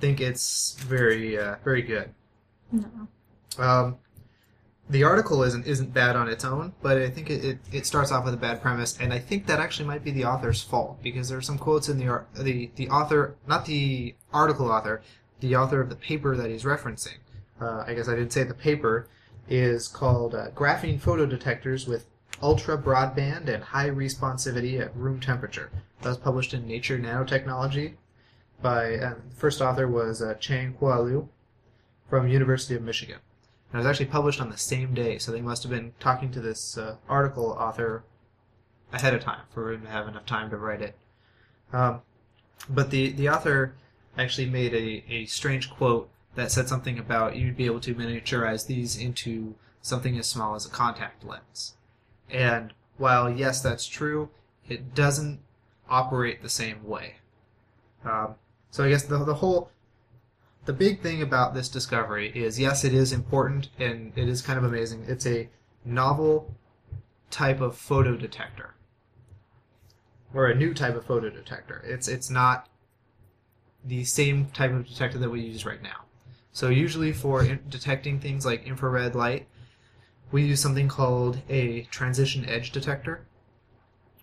[0.00, 2.12] think it's very uh, very good.
[2.72, 3.08] no.
[3.58, 3.96] Um,
[4.90, 8.10] the article isn't isn't bad on its own, but I think it, it, it starts
[8.10, 11.00] off with a bad premise, and I think that actually might be the author's fault
[11.00, 15.00] because there are some quotes in the the the author, not the article author,
[15.38, 17.18] the author of the paper that he's referencing.
[17.60, 19.06] Uh, I guess I didn't say the paper
[19.48, 22.06] is called uh, "Graphene Photodetectors with
[22.42, 25.70] Ultra Broadband and High Responsivity at Room Temperature."
[26.02, 27.94] That was published in Nature Nanotechnology
[28.60, 31.28] by uh, the first author was uh, Chang Hua Liu
[32.08, 33.18] from University of Michigan.
[33.72, 36.30] And it was actually published on the same day, so they must have been talking
[36.32, 38.02] to this uh, article author
[38.92, 40.96] ahead of time for him to have enough time to write it.
[41.72, 42.02] Um,
[42.68, 43.74] but the, the author
[44.18, 48.66] actually made a, a strange quote that said something about you'd be able to miniaturize
[48.66, 51.74] these into something as small as a contact lens.
[52.28, 54.30] And while, yes, that's true,
[54.68, 55.40] it doesn't
[55.88, 57.16] operate the same way.
[58.04, 58.34] Um,
[58.70, 59.70] so I guess the, the whole
[60.66, 64.58] the big thing about this discovery is yes, it is important and it is kind
[64.58, 65.04] of amazing.
[65.08, 65.48] It's a
[65.84, 66.54] novel
[67.30, 68.70] type of photodetector,
[70.34, 71.82] or a new type of photodetector.
[71.84, 72.68] It's it's not
[73.84, 76.04] the same type of detector that we use right now.
[76.52, 79.46] So usually for in- detecting things like infrared light,
[80.30, 83.26] we use something called a transition edge detector,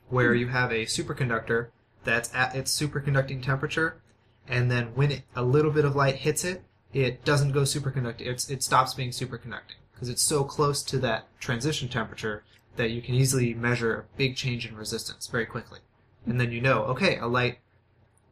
[0.09, 0.39] where hmm.
[0.39, 1.69] you have a superconductor
[2.03, 4.01] that's at its superconducting temperature
[4.47, 8.27] and then when it, a little bit of light hits it, it doesn't go superconducting.
[8.27, 12.43] It's, it stops being superconducting because it's so close to that transition temperature
[12.75, 15.79] that you can easily measure a big change in resistance very quickly.
[16.25, 17.59] And then you know, okay, a light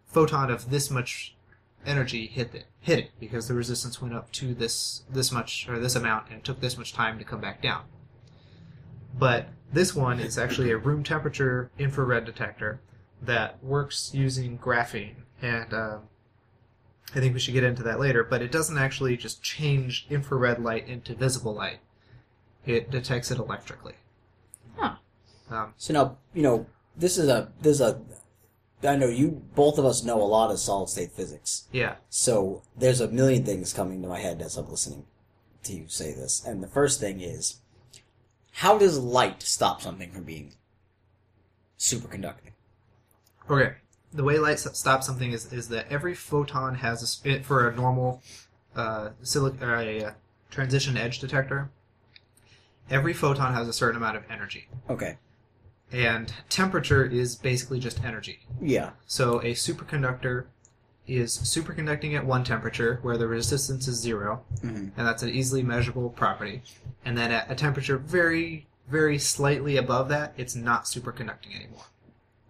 [0.07, 1.35] photon of this much
[1.85, 5.77] energy hit it, hit it because the resistance went up to this this much or
[5.77, 7.83] this amount and it took this much time to come back down.
[9.17, 12.79] But this one is actually a room temperature infrared detector
[13.21, 16.01] that works using graphene and um,
[17.13, 18.23] I think we should get into that later.
[18.23, 21.79] But it doesn't actually just change infrared light into visible light;
[22.65, 23.95] it detects it electrically.
[24.77, 24.95] Huh.
[25.49, 28.01] Um, So now, you know, this is a this is a.
[28.83, 31.67] I know you both of us know a lot of solid state physics.
[31.71, 35.05] yeah, So there's a million things coming to my head as I'm listening
[35.63, 36.45] to you say this.
[36.45, 37.61] And the first thing is,
[38.51, 40.53] how does light stop something from being
[41.79, 42.51] superconducting?
[43.49, 43.75] okay.
[44.15, 48.21] The way light stops something is, is that every photon has a for a normal
[48.75, 50.11] uh, silic- or a uh,
[50.49, 51.69] transition edge detector.
[52.89, 55.17] Every photon has a certain amount of energy, Okay.
[55.91, 58.39] and temperature is basically just energy.
[58.61, 58.91] Yeah.
[59.07, 60.45] So a superconductor
[61.07, 64.91] is superconducting at one temperature where the resistance is 0 Mhm.
[64.97, 66.63] and that's an easily measurable property.
[67.03, 71.85] And then at a temperature very, very slightly above that, it's not superconducting anymore,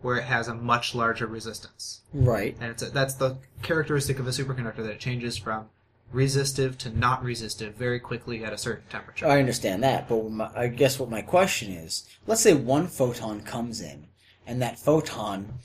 [0.06, 2.02] where it has a much larger resistance.
[2.14, 2.56] Right.
[2.62, 5.70] And it's a, that's the characteristic of a superconductor that it changes from
[6.12, 9.28] resistive to not resistive very quickly at a certain temperature.
[9.28, 13.42] I understand that, but my, I guess what my question is, let's say one photon
[13.42, 14.06] comes in,
[14.46, 15.56] and that photon,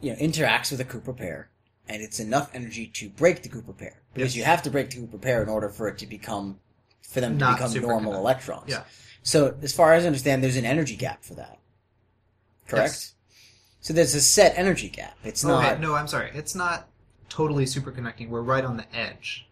[0.00, 1.50] you know, interacts with a Cooper pair,
[1.88, 4.36] and it's enough energy to break the Cooper pair because Yes.
[4.36, 6.60] you have to break the Cooper pair in order for it to become,
[7.02, 8.68] for them to become normal electrons.
[8.68, 8.84] Yeah.
[9.24, 11.58] So as far as I understand, there's an energy gap for that.
[12.68, 12.92] Correct.
[12.92, 13.15] Yes.
[13.86, 15.16] So there's a set energy gap.
[15.22, 15.78] It's Oh, not.
[15.78, 16.32] no, I'm sorry.
[16.34, 16.88] It's not
[17.28, 18.28] totally superconducting.
[18.28, 19.46] We're right on the edge.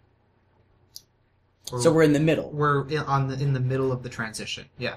[1.79, 2.51] So we're in the middle.
[2.51, 4.65] we're in, on the in the middle of the transition.
[4.77, 4.97] Yeah.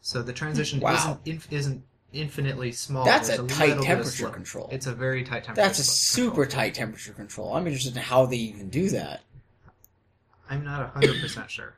[0.00, 0.94] So the transition Wow.
[0.94, 3.04] isn't inf- isn't infinitely small.
[3.04, 4.68] That's There's a tight temperature control.
[4.72, 5.68] It's a very tight temperature.
[5.68, 6.46] That's a super control.
[6.64, 7.54] tight temperature control.
[7.54, 9.20] I'm interested in how they even do that.
[10.50, 11.74] I'm not hundred percent sure,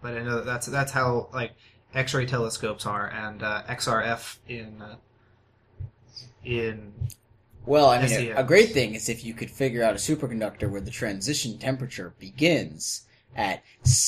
[0.00, 1.54] but I know that that's that's how like
[1.92, 4.94] X-ray telescopes are and uh, XRF in uh,
[6.44, 6.92] in
[7.66, 8.38] Well, I mean, a, SEMs.
[8.38, 12.14] a great thing is if you could figure out a superconductor where the transition temperature
[12.18, 13.02] begins
[13.36, 13.62] at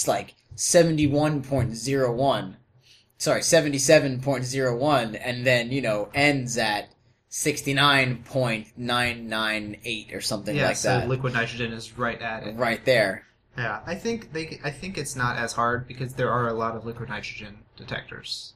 [0.06, 2.54] like 71.01,
[3.18, 6.90] sorry, 77.01, and then, you know, ends at
[7.30, 10.66] 69.998 or something yeah.
[10.66, 11.08] like so that.
[11.08, 12.54] liquid nitrogen is right at it.
[12.56, 13.24] right there.
[13.56, 14.60] Yeah, I think they.
[14.64, 18.54] I think it's not as hard because there are a lot of liquid nitrogen detectors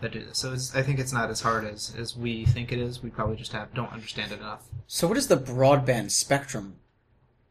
[0.00, 0.38] that do this.
[0.38, 3.02] So it's, I think it's not as hard as as we think it is.
[3.02, 4.64] We probably just have don't understand it enough.
[4.86, 6.76] So where does the broadband spectrum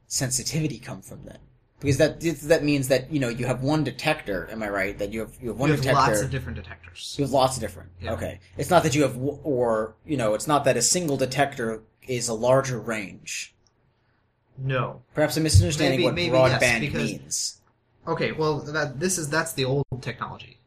[0.07, 1.39] sensitivity come from then?
[1.79, 4.49] Because that that means that you know you have one detector.
[4.51, 4.97] Am I right?
[4.97, 6.11] That you have you have one you have detector.
[6.11, 7.15] lots of different detectors.
[7.17, 7.89] You have lots of different.
[8.01, 8.13] Yeah.
[8.13, 8.39] Okay.
[8.57, 12.27] It's not that you have, or, you know, it's not that a single detector is
[12.27, 13.55] a larger range.
[14.57, 15.03] No.
[15.13, 17.61] Perhaps I'm misunderstanding Maybe- what maybe yes, broadband because- means.
[18.07, 18.33] Okay.
[18.33, 20.57] Well, that this is that's the old technology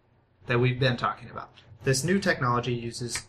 [0.46, 1.50] that we've been talking about.
[1.84, 3.26] This new technology uses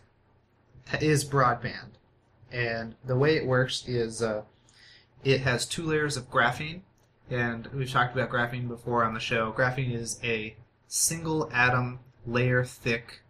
[1.00, 1.96] is broadband,
[2.52, 4.42] and the way it works is uh,
[5.24, 6.82] it has two layers of graphene.
[7.30, 9.52] and we've talked about graphene before on the show.
[9.52, 10.54] Graphene is a
[10.86, 13.22] single atom layer thick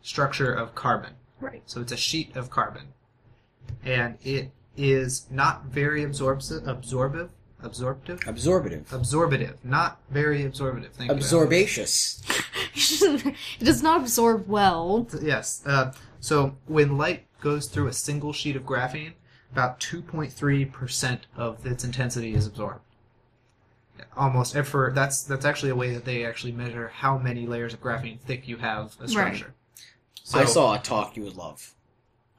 [0.00, 1.14] structure of carbon.
[1.40, 1.62] Right.
[1.66, 2.94] So it's a sheet of carbon,
[3.84, 7.30] and it is not very absorptive, absorbive,
[7.64, 8.92] absorptive, Absorbative.
[8.92, 10.92] absorbative, not very absorbative.
[10.92, 11.16] Thank you.
[11.16, 12.22] Absorbaceous.
[13.60, 15.06] it does not absorb well.
[15.20, 15.62] Yes.
[15.66, 19.12] Uh, so when light goes through a single sheet of graphene,
[19.52, 22.80] about 2.3% of its intensity is absorbed.
[24.16, 24.90] Almost ever.
[24.94, 28.48] That's that's actually a way that they actually measure how many layers of graphene thick
[28.48, 29.54] you have a structure.
[30.24, 31.74] So, I saw a talk you would love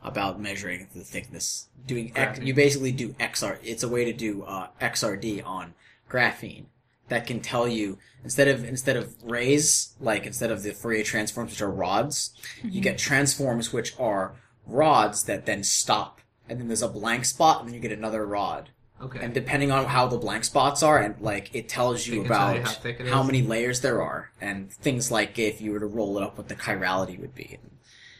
[0.05, 1.67] about measuring the thickness.
[1.85, 3.57] Doing X, you basically do XR.
[3.63, 5.73] It's a way to do uh, XRD on
[6.09, 6.65] graphene
[7.09, 11.51] that can tell you instead of instead of rays, like instead of the Fourier transforms,
[11.51, 12.31] which are rods,
[12.63, 14.33] you get transforms which are
[14.65, 18.25] rods that then stop, and then there's a blank spot, and then you get another
[18.25, 18.69] rod.
[19.01, 19.19] Okay.
[19.21, 22.31] And depending on how the blank spots are, and like it tells you It can
[22.31, 25.79] tell about you how how many layers there are, and things like if you were
[25.79, 27.71] to roll it up, what the chirality would be, and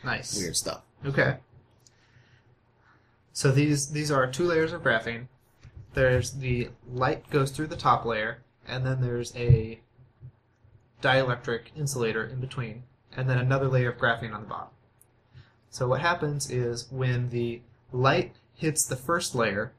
[0.04, 0.38] nice.
[0.38, 0.82] weird stuff.
[1.06, 1.38] Okay.
[3.36, 5.28] So these these are two layers of graphene.
[5.93, 9.82] There's the light goes through the top layer, and then there's a
[11.02, 14.69] dielectric insulator in between, and then another layer of graphene on the bottom.
[15.69, 19.74] So what happens is when the light hits the first layer,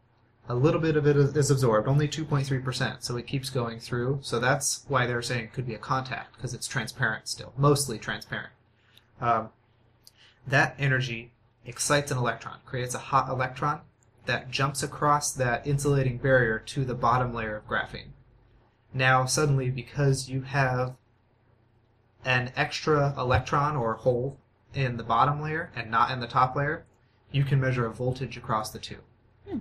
[0.51, 4.19] a little bit of it is absorbed, only 2.3%, so it keeps going through.
[4.21, 7.99] So that's why they're saying it could be a contact, because it's transparent still, mostly
[7.99, 8.53] transparent.
[9.19, 9.49] Um,
[10.47, 11.33] that energy
[11.67, 13.81] excites an electron, creates a hot electron
[14.27, 18.11] that jumps across that insulating barrier to the bottom layer of graphene.
[18.93, 20.97] Now, suddenly, because you have
[22.25, 24.39] an extra electron or hole
[24.75, 26.85] in the bottom layer and not in the top layer,
[27.31, 28.99] you can measure a voltage across the two.
[29.49, 29.59] Hmm.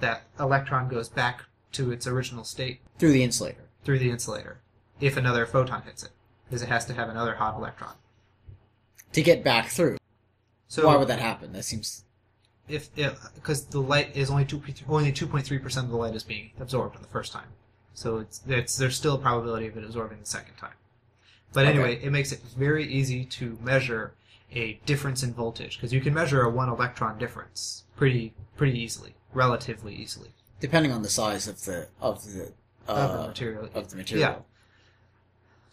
[0.00, 3.68] That electron goes back to its original state Through the insulator.
[3.84, 4.60] through the insulator
[5.00, 6.10] if another photon hits it,
[6.44, 7.94] because it has to have another hot electron.
[9.14, 9.98] To get back through.
[10.72, 11.52] So Why would that happen?
[11.52, 12.02] That seems
[12.66, 12.88] if
[13.34, 16.22] because the light is only two only two point three percent of the light is
[16.22, 17.48] being absorbed on the first time,
[17.92, 20.78] so it's it's there's still a probability of it absorbing the second time.
[21.52, 21.74] But Okay.
[21.74, 24.14] anyway, it makes it very easy to measure
[24.50, 29.14] a difference in voltage because you can measure a one electron difference pretty pretty easily,
[29.34, 32.50] relatively easily depending on the size of the of the
[32.88, 33.68] uh, of the material.
[33.74, 34.30] of the material.
[34.30, 34.38] Yeah.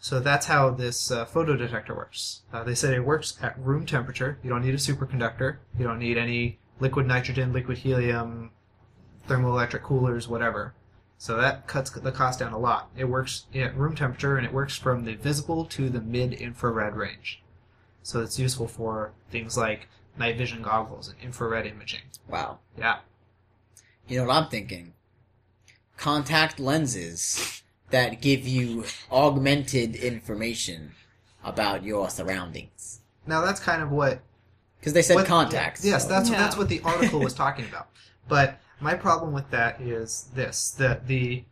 [0.02, 2.40] So that's how this uh, photodetector works.
[2.50, 4.38] Uh, they said it works at room temperature.
[4.42, 5.58] You don't need a superconductor.
[5.78, 8.50] You don't need any liquid nitrogen, liquid helium,
[9.28, 10.74] thermoelectric coolers, whatever.
[11.18, 12.88] So that cuts the cost down a lot.
[12.96, 16.96] It works at room temperature and it works from the visible to the mid infrared
[16.96, 17.42] range.
[18.02, 22.00] So it's useful for things like night vision goggles and infrared imaging.
[22.26, 22.60] Wow.
[22.78, 23.00] Yeah.
[24.08, 24.94] You know what I'm thinking?
[25.98, 30.92] Contact lenses that give you augmented information
[31.44, 33.00] about your surroundings.
[33.26, 34.20] Now that's kind of what
[34.78, 35.84] Because they said What- contacts.
[35.84, 36.38] Yes, so- that's Yeah.
[36.38, 37.88] that's what the article was talking about.
[38.28, 41.44] But my problem with that is this: that the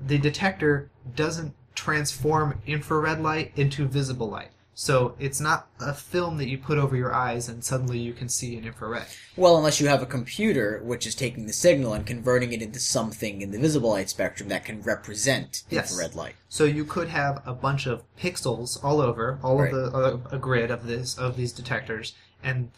[0.00, 4.50] the detector doesn't transform infrared light into visible light.
[4.80, 8.28] So it's not a film that you put over your eyes and suddenly you can
[8.28, 9.08] see in infrared.
[9.36, 12.78] Well, unless you have a computer which is taking the signal and converting it into
[12.78, 15.90] something in the visible light spectrum that can represent Yes.
[15.90, 16.36] infrared light.
[16.48, 19.74] So you could have a bunch of pixels all over, all Right.
[19.74, 22.70] of the uh, a grid of this of these detectors, and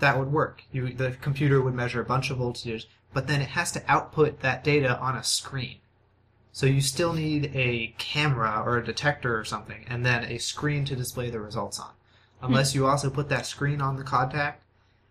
[0.00, 0.64] that would work.
[0.72, 4.40] You the computer would measure a bunch of voltages, but then it has to output
[4.40, 5.76] that data on a screen.
[6.54, 10.84] So you still need a camera or a detector or something, and then a screen
[10.84, 11.90] to display the results on.
[12.40, 12.78] Unless hmm.
[12.78, 14.62] you also put that screen on the contact,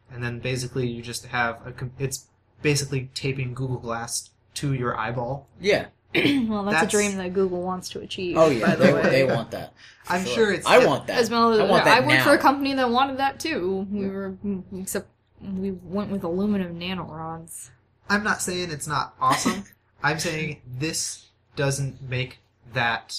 [0.10, 1.74] and then basically you just have a.
[2.00, 2.28] It's
[2.62, 5.50] basically taping Google Glass to your eyeball.
[5.60, 5.88] Yeah.
[6.16, 8.38] well, that's, That's- a dream that Google wants to achieve.
[8.38, 8.66] Oh yeah.
[8.66, 9.02] by the They, way.
[9.02, 9.74] they want that.
[10.08, 10.66] I'm sure it's.
[10.66, 11.18] I want that.
[11.18, 12.24] As well as I want that I worked now.
[12.24, 13.86] for a company that wanted that too.
[13.92, 14.38] We were
[14.80, 15.10] except
[15.42, 17.70] we went with aluminum nanorods.
[18.08, 19.66] I'm not saying it's not awesome.
[20.04, 21.24] I'm saying this
[21.56, 22.40] doesn't make
[22.74, 23.18] that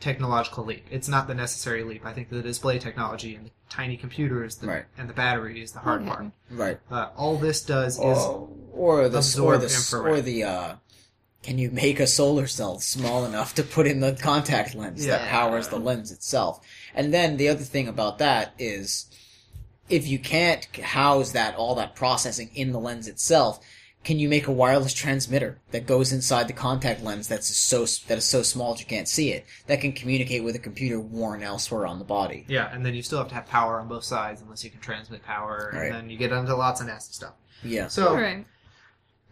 [0.00, 0.84] technological leap.
[0.90, 2.04] It's not the necessary leap.
[2.04, 4.84] I think the display technology and the tiny computers the, Right.
[4.96, 6.10] and the battery is the hard Okay.
[6.10, 6.26] part.
[6.50, 6.78] Right.
[6.90, 10.18] Uh, all this does is or, or the or absorb the infrared.
[10.18, 10.74] or the uh
[11.42, 15.28] can you make a solar cell small enough to put in the contact lens that
[15.28, 16.60] powers the lens itself?
[16.94, 19.06] And then the other thing about that is
[19.88, 23.60] if you can't house that all that processing in the lens itself,
[24.06, 28.16] can you make a wireless transmitter that goes inside the contact lens that's so that
[28.16, 31.42] is so small that you can't see it that can communicate with a computer worn
[31.42, 32.44] elsewhere on the body?
[32.48, 34.78] yeah, and then you still have to have power on both sides unless you can
[34.80, 35.86] transmit power, Right.
[35.86, 37.34] and then you get into lots of nasty stuff.
[37.64, 37.88] Yeah.
[37.88, 38.46] So All right.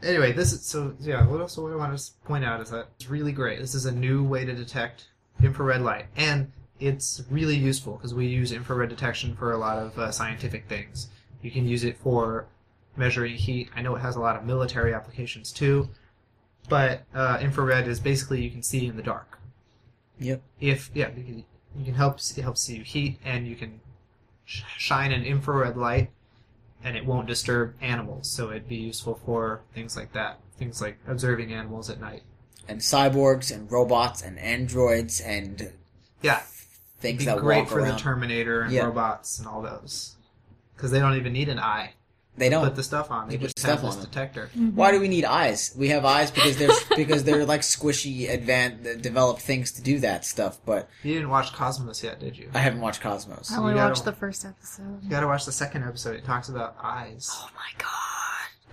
[0.03, 1.25] anyway, this is so yeah.
[1.25, 1.57] What else?
[1.57, 3.61] What I want to point out is that it's really great.
[3.61, 5.07] This is a new way to detect
[5.41, 6.51] infrared light, and
[6.81, 11.09] it's really useful because we use infrared detection for a lot of uh, scientific things.
[11.43, 12.47] You can use it for
[12.97, 13.69] measuring heat.
[13.75, 15.89] I know it has a lot of military applications too,
[16.69, 19.39] but uh, infrared is basically you can see in the dark.
[20.19, 20.43] Yep.
[20.61, 21.45] If yeah, you can,
[21.77, 23.81] you can help it helps see heat, and you can
[24.45, 26.11] sh- shine an infrared light
[26.85, 28.29] and it won't disturb animals.
[28.29, 30.39] So it'd be useful for things like that.
[30.59, 32.23] Things like observing animals at night.
[32.69, 35.73] And cyborgs and robots and androids and
[36.23, 36.43] Yeah,
[37.01, 37.95] things that great for around.
[37.95, 38.85] the Terminator and Yeah.
[38.85, 40.17] robots and all those.
[40.77, 41.95] Because they don't even need an eye.
[42.37, 42.65] They don't.
[42.65, 43.29] Put the stuff on.
[43.29, 44.11] They They put just have stuff this on them.
[44.11, 44.51] detector.
[44.75, 45.73] Why do we need eyes?
[45.79, 50.25] We have eyes because they're because they're like squishy, advanced, developed things to do that
[50.25, 50.59] stuff.
[50.67, 52.51] But You didn't watch Cosmos yet, did you?
[52.55, 53.53] I haven't watched Cosmos.
[53.53, 55.03] I only watched the first episode.
[55.03, 56.17] You gotta watch the second episode.
[56.17, 57.31] It talks about eyes.
[57.33, 57.91] Oh my god.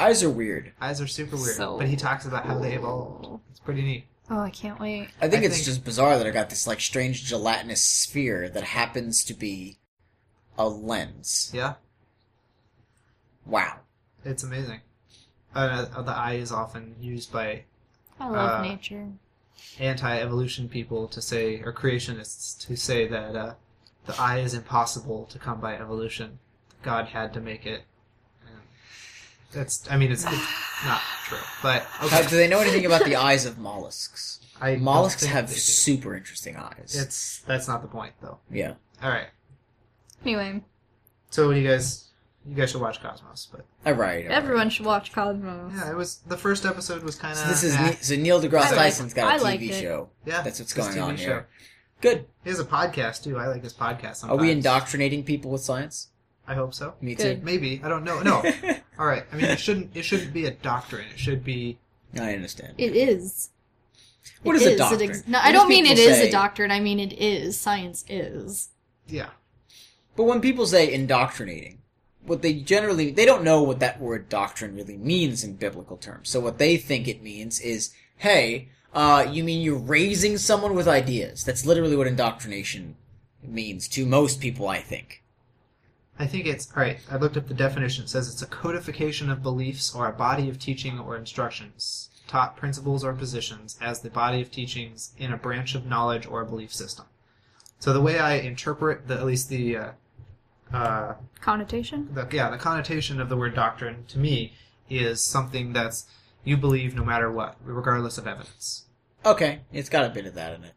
[0.07, 0.74] Eyes are weird.
[0.82, 3.39] Eyes are super weird, So- but he talks about how they evolved.
[3.51, 4.05] It's pretty neat.
[4.32, 5.09] Oh, I can't wait.
[5.22, 8.49] I think I it's think- just bizarre that I got this like strange gelatinous sphere
[8.49, 9.78] that happens to be
[10.57, 11.51] a lens.
[11.53, 11.74] Yeah,
[13.52, 13.80] Wow.
[14.26, 14.82] it's amazing.
[15.54, 17.64] Uh, the eye is often used by
[18.20, 19.08] I love Uh, nature.
[19.80, 23.54] anti-evolution people to say, or creationists to say that uh,
[24.06, 26.39] the eye is impossible to come by evolution.
[26.84, 27.84] God had to make it.
[28.47, 28.56] And
[29.52, 30.34] that's, I mean, it's, it's
[30.86, 32.28] not true, but How, okay.
[32.30, 34.39] do they know anything about the eyes of mollusks?
[34.62, 35.60] I don't Mollusks think have they do.
[35.60, 36.95] super interesting eyes.
[36.95, 38.38] It's that's not the point though.
[38.52, 38.74] yeah.
[39.02, 39.30] All right,
[40.24, 40.62] Anyway,
[41.32, 42.10] so what do you guys,
[42.48, 44.24] you guys should watch Cosmos, but All right.
[44.24, 44.32] all right.
[44.32, 45.74] everyone should watch Cosmos.
[45.76, 48.42] yeah, it was the first episode was kind of So this is Ne- so Neil
[48.42, 50.10] deGrasse Tyson's got I a TV liked show.
[50.26, 51.24] yeah, That's what's it's going a TV on show.
[51.24, 51.48] here.
[52.02, 52.26] Good.
[52.44, 53.38] He has a podcast too.
[53.38, 54.28] I like his podcast.
[54.28, 56.08] Are we indoctrinating people with science?
[56.48, 56.96] I hope so.
[57.00, 57.39] Me Good.
[57.42, 57.46] too.
[57.46, 58.22] Maybe I don't know.
[58.22, 58.38] No.
[59.00, 59.24] All right.
[59.32, 59.96] I mean, it shouldn't.
[59.96, 61.06] It shouldn't be a doctrine.
[61.14, 61.78] It should be.
[62.20, 62.74] I understand.
[62.80, 63.52] It is.
[64.42, 65.10] What It is a doctrine?
[65.12, 66.72] ex- no, I do don't mean it people is a doctrine.
[66.72, 67.58] I mean it is.
[67.60, 68.70] Science is.
[69.08, 69.30] Yeah.
[70.16, 71.78] But when people say indoctrinating,
[72.26, 76.30] what they generally they don't know what that word doctrine really means in biblical terms.
[76.30, 80.88] So what they think it means is, hey, uh, you mean you're raising someone with
[80.88, 81.44] ideas?
[81.44, 82.96] That's literally what indoctrination
[83.44, 85.24] means to most people, I think.
[86.20, 87.00] I think it's all right.
[87.10, 88.04] I looked up the definition.
[88.04, 92.58] It says it's a codification of beliefs or a body of teaching or instructions, taught
[92.58, 96.46] principles or positions as the body of teachings in a branch of knowledge or a
[96.46, 97.06] belief system.
[97.80, 99.92] So the way I interpret the at least the uh,
[100.74, 102.10] uh, Connotation?
[102.14, 104.54] the yeah the connotation of the word doctrine to me
[104.90, 106.06] is something that's
[106.44, 108.86] you believe no matter what, regardless of evidence.
[109.26, 110.74] Okay, it's got a bit of that in it.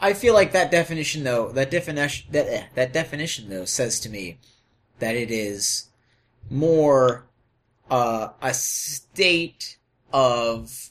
[0.00, 4.08] I feel like that definition, though, that definition, that eh, that definition, though, says to
[4.08, 4.38] me
[5.00, 5.88] that it is
[6.48, 7.26] more
[7.90, 9.78] uh, a state
[10.12, 10.90] of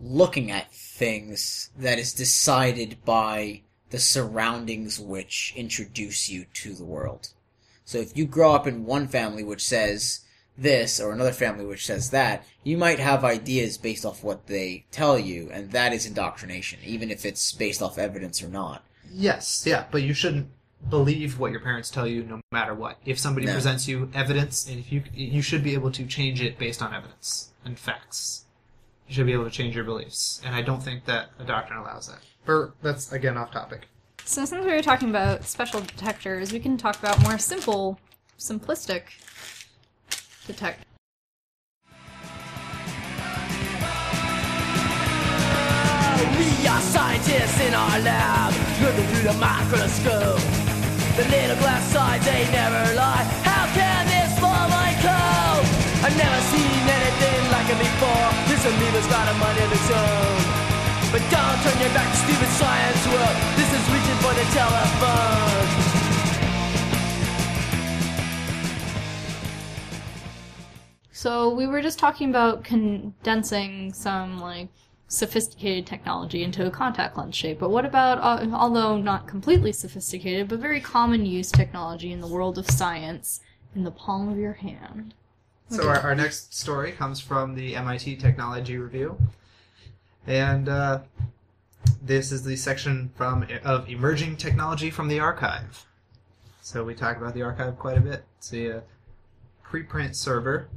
[0.00, 3.62] looking at things that is decided by
[3.92, 7.28] the surroundings which introduce you to the world.
[7.84, 10.20] So if you grow up in one family which says
[10.56, 14.86] this or another family which says that, you might have ideas based off what they
[14.90, 18.82] tell you, and that is indoctrination, even if it's based off evidence or not.
[19.10, 20.48] Yes, yeah, but you shouldn't
[20.88, 22.98] believe what your parents tell you no matter what.
[23.04, 23.52] If somebody No.
[23.52, 26.94] presents you evidence, and if you you should be able to change it based on
[26.94, 28.46] evidence and facts.
[29.06, 31.78] You should be able to change your beliefs, and I don't think that a doctrine
[31.78, 32.20] allows that.
[32.44, 33.86] But that's again off topic.
[34.24, 37.98] So since we were talking about special detectors, we can talk about more simple,
[38.38, 39.02] simplistic
[40.46, 40.84] detect.
[46.38, 50.40] We are scientists in our lab, looking through the microscope.
[51.16, 53.24] The little glass sides, they never lie.
[53.44, 55.66] How can this small mind cope?
[56.04, 58.30] I've never seen anything like it before.
[58.48, 60.41] This amoeba's got a mind of its own.
[61.12, 63.36] But don't turn your back to stupid science world.
[63.54, 66.02] This is reaching for the telephone.
[71.12, 74.68] So we were just talking about condensing some like
[75.06, 77.58] sophisticated technology into a contact lens shape.
[77.58, 82.26] But what about, uh, although not completely sophisticated, but very common use technology in the
[82.26, 83.40] world of science
[83.76, 85.12] in the palm of your hand?
[85.68, 89.18] So our, our next story comes from the MIT Technology Review,
[90.26, 91.00] and uh,
[92.00, 95.84] this is the section from of emerging technology from the arXiv.
[96.60, 98.24] So we talk about the arXiv quite a bit.
[98.38, 98.80] It's a uh,
[99.64, 100.68] preprint server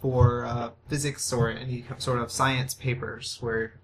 [0.00, 3.74] for uh, physics or any sort of science papers where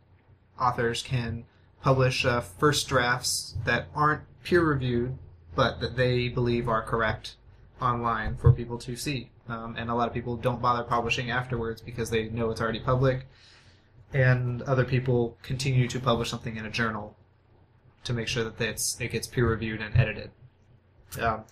[0.60, 1.44] authors can
[1.82, 5.18] publish uh, first drafts that aren't peer reviewed
[5.54, 7.36] but that they believe are correct
[7.80, 9.30] online for people to see.
[9.48, 12.80] um, and a lot of people don't bother publishing afterwards because they know it's already
[12.80, 13.26] public,
[14.14, 17.16] and other people continue to publish something in a journal
[18.04, 20.30] to make sure that it's, it gets peer reviewed and edited.
[21.20, 21.42] Um,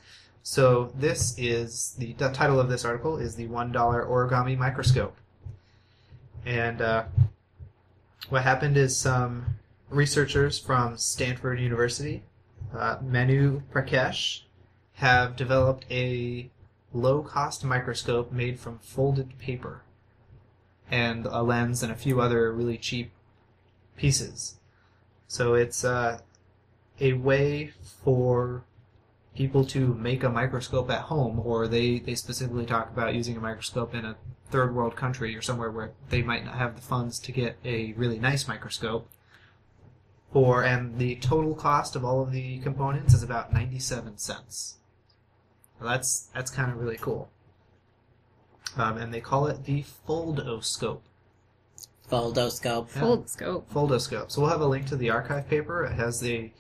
[0.43, 5.17] so this is the, the title of this article is the one dollar origami microscope,
[6.47, 7.05] and uh,
[8.29, 9.59] what happened is some
[9.91, 12.23] researchers from Stanford University,
[12.77, 14.43] uh, Manu Prakash,
[14.95, 16.51] have developed a
[16.93, 19.83] low-cost microscope made from folded paper
[20.93, 23.11] and a lens and a few other really cheap
[23.97, 24.61] pieces.
[25.27, 26.21] So it's uh,
[27.01, 27.73] a way
[28.05, 28.63] for
[29.35, 33.41] people to make a microscope at home, or they, they specifically talk about using a
[33.41, 34.17] microscope in a
[34.51, 37.95] third world country or somewhere where they might not have the funds to get a
[37.95, 39.09] really nice microscope.
[40.31, 44.77] For and the total cost of all of the components is about ninety seven cents.
[45.79, 47.31] Well, that's that's kind of really cool.
[48.77, 51.03] Um, and they call it the Foldoscope.
[52.09, 52.89] Foldoscope.
[52.95, 53.01] Yeah.
[53.01, 53.71] Fold scope.
[53.71, 54.31] Foldoscope.
[54.31, 55.85] So we'll have a link to the arXiv paper.
[55.85, 56.51] It has the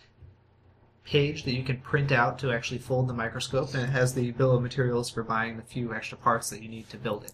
[1.04, 4.30] page that you can print out to actually fold the microscope, and it has the
[4.32, 7.32] bill of materials for buying the few extra parts that you need to build it.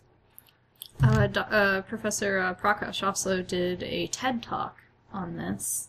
[1.02, 4.78] Uh, do, uh, Professor uh, Prakash also did a TED talk
[5.12, 5.88] on this.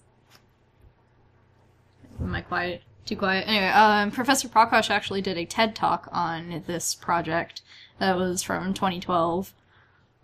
[2.21, 2.83] Am I quiet?
[3.05, 3.47] Too quiet?
[3.47, 7.61] Anyway, um, Professor Prakash actually did a TED talk on this project
[7.99, 9.53] that was from 2012.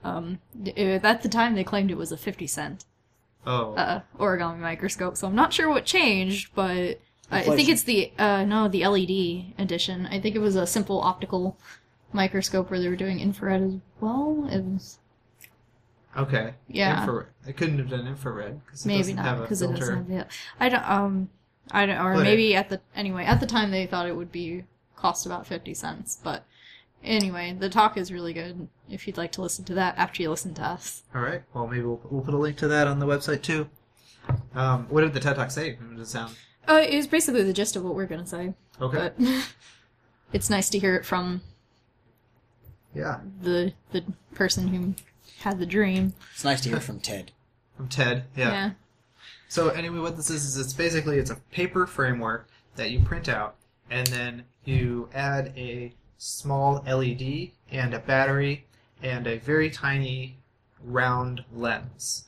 [0.03, 2.85] Um, d- at the time, they claimed it was a 50 cent
[3.47, 6.99] Oh, uh, origami microscope, so I'm not sure what changed, but
[7.31, 10.07] I, I think it's the uh, no the LED edition.
[10.07, 11.55] I think it was a simple optical
[12.11, 14.47] microscope where they were doing infrared as well.
[14.51, 14.97] It was
[16.17, 16.53] okay.
[16.67, 17.01] yeah.
[17.01, 17.27] Infrared.
[17.47, 19.95] It couldn't have done infrared because it maybe doesn't not have a because it doesn't
[19.95, 20.25] have the.
[20.59, 21.29] I don't um,
[21.71, 24.15] I don't or But it- maybe at the anyway at the time they thought it
[24.15, 24.63] would be
[24.95, 26.45] cost about fifty cents, but
[27.05, 28.67] anyway the talk is really good.
[28.89, 31.41] If you'd like to listen to that after you listen to us, All right.
[31.53, 33.69] Well, maybe we'll, we'll put a link to that on the website too.
[34.55, 35.77] Um, what did the TED Talk say?
[35.95, 36.35] Does it sound
[36.67, 38.97] uh, it was basically the gist of what we're gonna say, okay?
[38.97, 39.15] but
[40.33, 41.41] it's nice to hear it from
[42.93, 44.03] yeah, the the
[44.33, 44.95] person who
[45.39, 46.13] had the dream.
[46.33, 47.31] It's nice to hear from Ted.
[47.77, 48.25] from Ted.
[48.35, 48.71] Yeah.
[49.47, 52.47] So anyway, what this is is it's basically it's a paper framework
[52.77, 53.55] that you print out,
[53.89, 58.65] and then you add a small LED and a battery
[59.01, 60.37] and a very tiny
[60.83, 62.25] round lens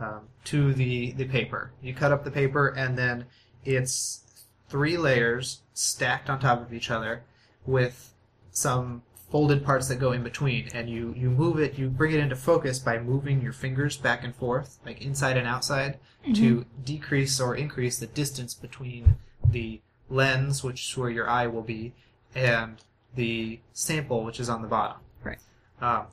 [0.00, 1.72] um, to the the paper.
[1.82, 3.26] You cut up the paper, and then
[3.64, 4.22] it's
[4.68, 7.22] three layers stacked on top of each other
[7.64, 8.12] with
[8.50, 12.20] some folded parts that go in between and you you move it you bring it
[12.20, 15.98] into focus by moving your fingers back and forth like inside and outside
[16.32, 19.16] to decrease or increase the distance between
[19.48, 21.92] the lens which is where your eye will be
[22.34, 22.82] and
[23.16, 25.38] the sample which is on the bottom Right.
[25.80, 26.06] um,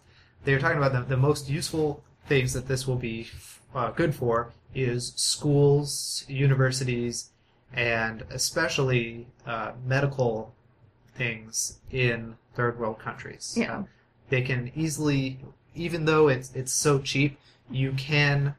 [0.43, 3.27] they were talking about the, the most useful things that this will be
[3.75, 7.29] uh, good for is schools universities
[7.73, 10.53] and especially uh, medical
[11.15, 13.55] things in third world countries.
[13.57, 13.77] Yeah.
[13.77, 13.87] Um,
[14.29, 15.39] they can easily,
[15.75, 17.37] even though it's it's so cheap,
[17.69, 18.55] you can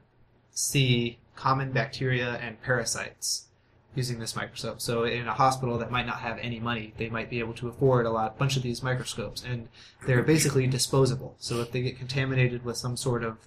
[0.50, 3.46] see common bacteria and parasites
[3.94, 4.80] using this microscope.
[4.80, 7.68] So in a hospital that might not have any money, they might be able to
[7.68, 9.68] afford a lot, bunch of these microscopes, and
[10.06, 11.36] they're basically disposable.
[11.38, 13.38] So if they get contaminated with some sort of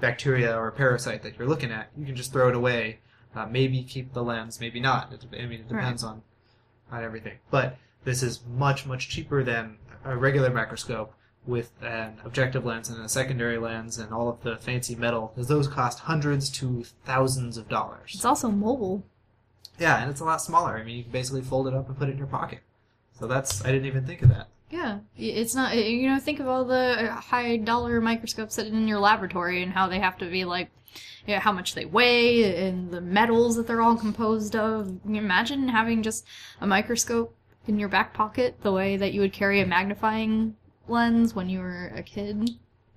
[0.00, 2.98] bacteria or parasite that you're looking at, you can just throw it away.
[3.34, 5.12] Uh, maybe keep the lens, maybe not.
[5.12, 6.22] It, I mean, it depends on
[6.92, 7.38] on everything.
[7.50, 11.14] But this is much much cheaper than a regular microscope
[11.46, 15.48] with an objective lens and a secondary lens and all of the fancy metal, because
[15.48, 18.12] those cost hundreds to thousands of dollars.
[18.14, 19.04] It's also mobile.
[19.78, 20.76] Yeah, and it's a lot smaller.
[20.76, 22.60] I mean, you can basically fold it up and put it in your pocket.
[23.18, 24.48] So that's I didn't even think of that.
[24.70, 25.76] Yeah, it's not.
[25.76, 29.72] You know, think of all the uh, high dollar microscopes sitting in your laboratory and
[29.72, 30.70] how they have to be like,
[31.26, 34.98] yeah, how much they weigh and the metals that they're all composed of.
[35.06, 36.26] Imagine having just
[36.60, 37.34] a microscope
[37.66, 40.56] in your back pocket, the way that you would carry a magnifying
[40.88, 42.50] lens when you were a kid.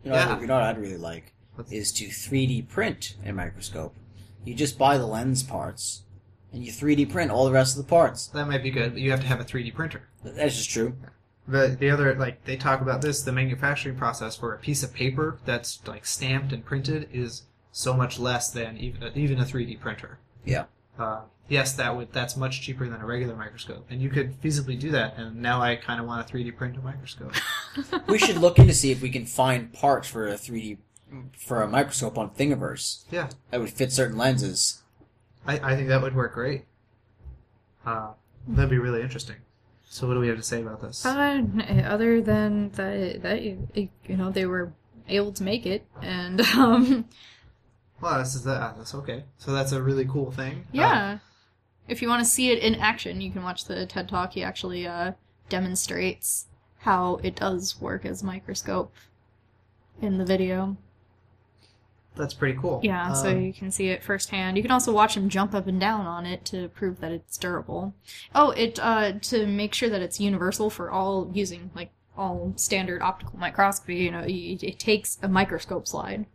[0.03, 0.39] You know, Yeah.
[0.39, 1.33] you know what I'd really like
[1.71, 3.95] is to 3D print a microscope.
[4.43, 6.03] You just buy the lens parts,
[6.57, 8.27] and you 3D print all the rest of the parts.
[8.27, 10.09] That might be good, but you have to have a 3D printer.
[10.23, 10.95] That's just true.
[11.47, 14.93] The the other like they talk about this, the manufacturing process for a piece of
[14.93, 19.45] paper that's like stamped and printed is so much less than even a, even a
[19.45, 20.17] 3D printer.
[20.43, 20.65] Yeah.
[20.97, 24.77] Uh, yes, that would that's much cheaper than a regular microscope, and you could feasibly
[24.77, 25.15] do that.
[25.15, 27.33] And now I kind of want a 3D print a microscope.
[28.07, 30.79] we should look into see if we can find parts for a 3D
[31.37, 34.83] for a microscope on Thingiverse yeah, that would fit certain lenses.
[35.47, 36.65] I, I think that would work great.
[37.85, 38.11] Uh,
[38.47, 39.37] that'd be really interesting.
[39.89, 41.05] So what do we have to say about this?
[41.05, 41.41] Uh,
[41.85, 43.57] other than that, that you
[44.09, 44.73] know they were
[45.07, 47.05] able to make it, and um,
[48.01, 48.77] well, this is that.
[48.77, 49.23] That's okay.
[49.37, 50.65] So that's a really cool thing.
[50.67, 51.17] Uh, yeah.
[51.87, 54.33] If you want to see it in action, you can watch the TED Talk.
[54.33, 55.13] He actually uh,
[55.47, 56.47] demonstrates
[56.79, 58.93] how it does work as a microscope
[60.01, 60.75] in the video.
[62.17, 62.79] That's pretty cool.
[62.83, 64.57] Yeah, so Um, you can see it firsthand.
[64.57, 67.37] You can also watch him jump up and down on it to prove that it's
[67.37, 67.93] durable.
[68.35, 73.01] Oh, it uh to make sure that it's universal for all using like all standard
[73.01, 73.95] optical microscopy.
[73.95, 76.25] You know, it, it takes a microscope slide.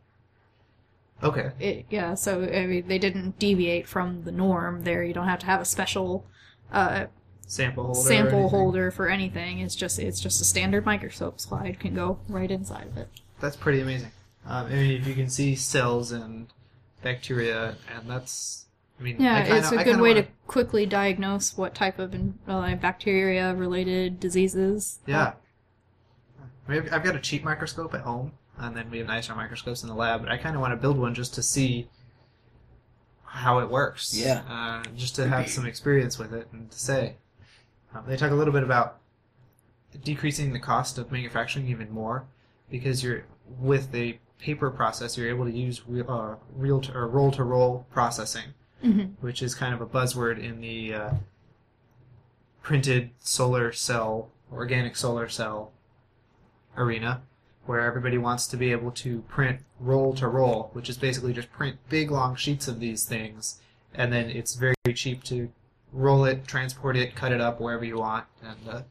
[1.22, 1.50] okay.
[1.60, 5.02] It, yeah, so I mean, they didn't deviate from the norm there.
[5.04, 6.24] You don't have to have a special
[6.72, 7.06] uh,
[7.46, 8.00] Sample holder.
[8.08, 9.58] sample holder for anything.
[9.58, 13.08] It's just it's just a standard microscope slide can go right inside of it.
[13.40, 14.10] That's pretty amazing.
[14.46, 16.48] Um, I mean, if you can see cells and
[17.02, 18.66] bacteria, and that's.
[18.98, 21.98] I mean, Yeah, I kinda, it's a good way wanna, to quickly diagnose what type
[21.98, 22.14] of
[22.46, 25.00] uh, bacteria-related diseases.
[25.06, 25.32] Yeah.
[26.68, 29.82] I mean, I've got a cheap microscope at home, and then we have nicer microscopes
[29.82, 30.22] in the lab.
[30.22, 31.88] But I kind of want to build one just to see
[33.24, 34.14] how it works.
[34.16, 34.42] Yeah.
[34.48, 37.16] Uh, just to have some experience with it and to say.
[37.94, 38.98] Um, they talk a little bit about
[40.04, 42.24] decreasing the cost of manufacturing even more
[42.70, 43.24] because you're
[43.58, 47.44] with the paper process you're able to use real, uh, real to, or roll to
[47.44, 48.48] roll processing
[48.82, 49.12] Mhm.
[49.20, 51.10] which is kind of a buzzword in the uh,
[52.62, 55.72] printed solar cell organic solar cell
[56.76, 57.22] arena
[57.66, 61.50] where everybody wants to be able to print roll to roll which is basically just
[61.52, 63.60] print big long sheets of these things
[63.94, 65.50] and then it's very cheap to
[65.92, 68.82] roll it transport it cut it up wherever you want and uh,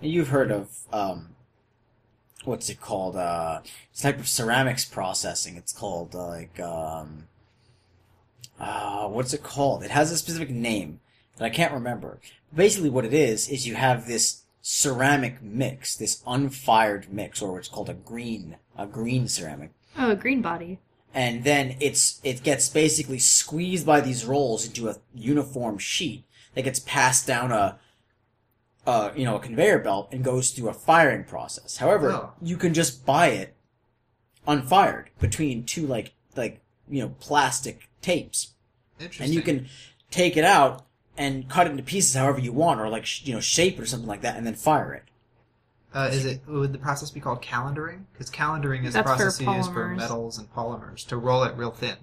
[0.00, 1.33] You've heard of um,
[2.46, 3.16] what's it called?
[3.16, 5.56] Uh, it's type of ceramics processing.
[5.56, 7.24] It's called uh, like um,
[8.60, 9.82] uh, what's it called?
[9.82, 11.00] It has a specific name
[11.36, 12.20] that I can't remember.
[12.54, 17.68] Basically, what it is is you have this ceramic mix, this unfired mix, or what's
[17.68, 20.78] called a green, a green ceramic, Oh, a green body.
[21.12, 26.24] and then it's it gets basically squeezed by these rolls into a uniform sheet
[26.54, 27.78] that gets passed down a
[28.86, 31.78] uh, you know a conveyor belt and goes through a firing process.
[31.78, 32.32] However, Oh.
[32.42, 33.54] you can just buy it
[34.46, 38.52] unfired between two like like you know plastic tapes,
[39.00, 39.66] interesting and you can
[40.10, 40.84] take it out
[41.16, 43.82] and cut it into pieces however you want, or like sh- you know shape it
[43.82, 45.04] or something like that, and then fire it.
[45.94, 48.06] Uh, is it would the process be called calendering?
[48.12, 51.44] Because calendering is That's a for process you use for metals and polymers to roll
[51.44, 51.96] it real thin.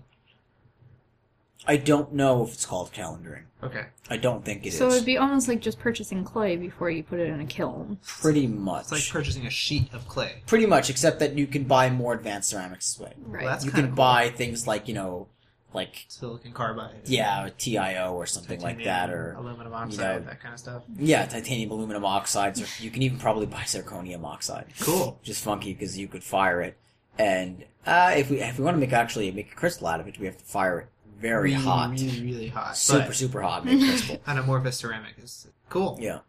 [1.67, 3.43] I don't know if it's called calendering.
[3.63, 3.85] Okay.
[4.09, 4.77] I don't think it is.
[4.77, 7.99] So it'd be almost like just purchasing clay before you put it in a kiln.
[8.05, 8.83] pretty much.
[8.83, 10.41] It's like purchasing a sheet of clay.
[10.47, 13.13] Pretty much, except that you can buy more advanced ceramics this way.
[13.19, 13.43] Right.
[13.43, 13.97] Well, that's you kinda can cool.
[13.97, 15.27] buy things like you know,
[15.73, 17.01] like silicon carbide.
[17.05, 20.83] yeah, TIO or something like that, titanium, or aluminum oxide, know, that kind of stuff.
[20.97, 24.65] yeah, titanium aluminum oxides, or you can even probably buy zirconium oxide.
[24.79, 25.17] Cool.
[25.21, 26.77] Which is funky because you could fire it,
[27.19, 30.07] and uh, if we if we want to make actually make a crystal out of
[30.07, 30.87] it, we have to fire it
[31.21, 32.75] very really, hot, really, really hot.
[32.77, 34.21] super super hot, make.
[34.27, 35.97] An amorphous ceramic is cool.
[36.01, 36.19] Yeah,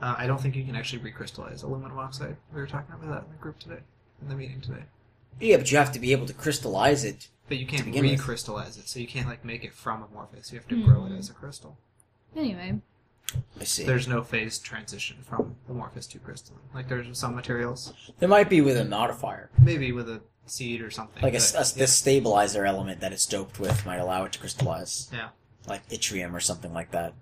[0.00, 2.36] Uh, I don't think you can actually recrystallize aluminum oxide.
[2.52, 3.80] We were talking about that in the group today,
[4.20, 4.84] in the meeting today.
[5.40, 7.28] yeah, but you have to be able to crystallize it.
[7.48, 8.20] But you can't begin with.
[8.20, 10.52] recrystallize it, so you can't like make it from amorphous.
[10.52, 11.76] You have to grow it as a crystal.
[12.36, 12.80] Anyway,
[13.60, 13.84] I see.
[13.84, 16.62] There's no phase transition from amorphous to crystalline.
[16.74, 19.50] Like there's some materials, there might be with a modifier.
[19.60, 21.22] maybe with a seed or something.
[21.22, 24.38] like a, but, a- this stabilizer element that it's doped with might allow it to
[24.38, 25.28] crystallize, yeah.
[25.66, 27.14] like yttrium or something like that.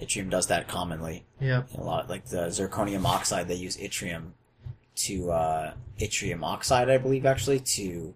[0.00, 1.24] Yttrium does that commonly.
[1.40, 1.62] Yeah.
[1.76, 4.32] A lot like the zirconium oxide, they use yttrium
[4.96, 8.14] to uh, yttrium oxide, I believe, actually to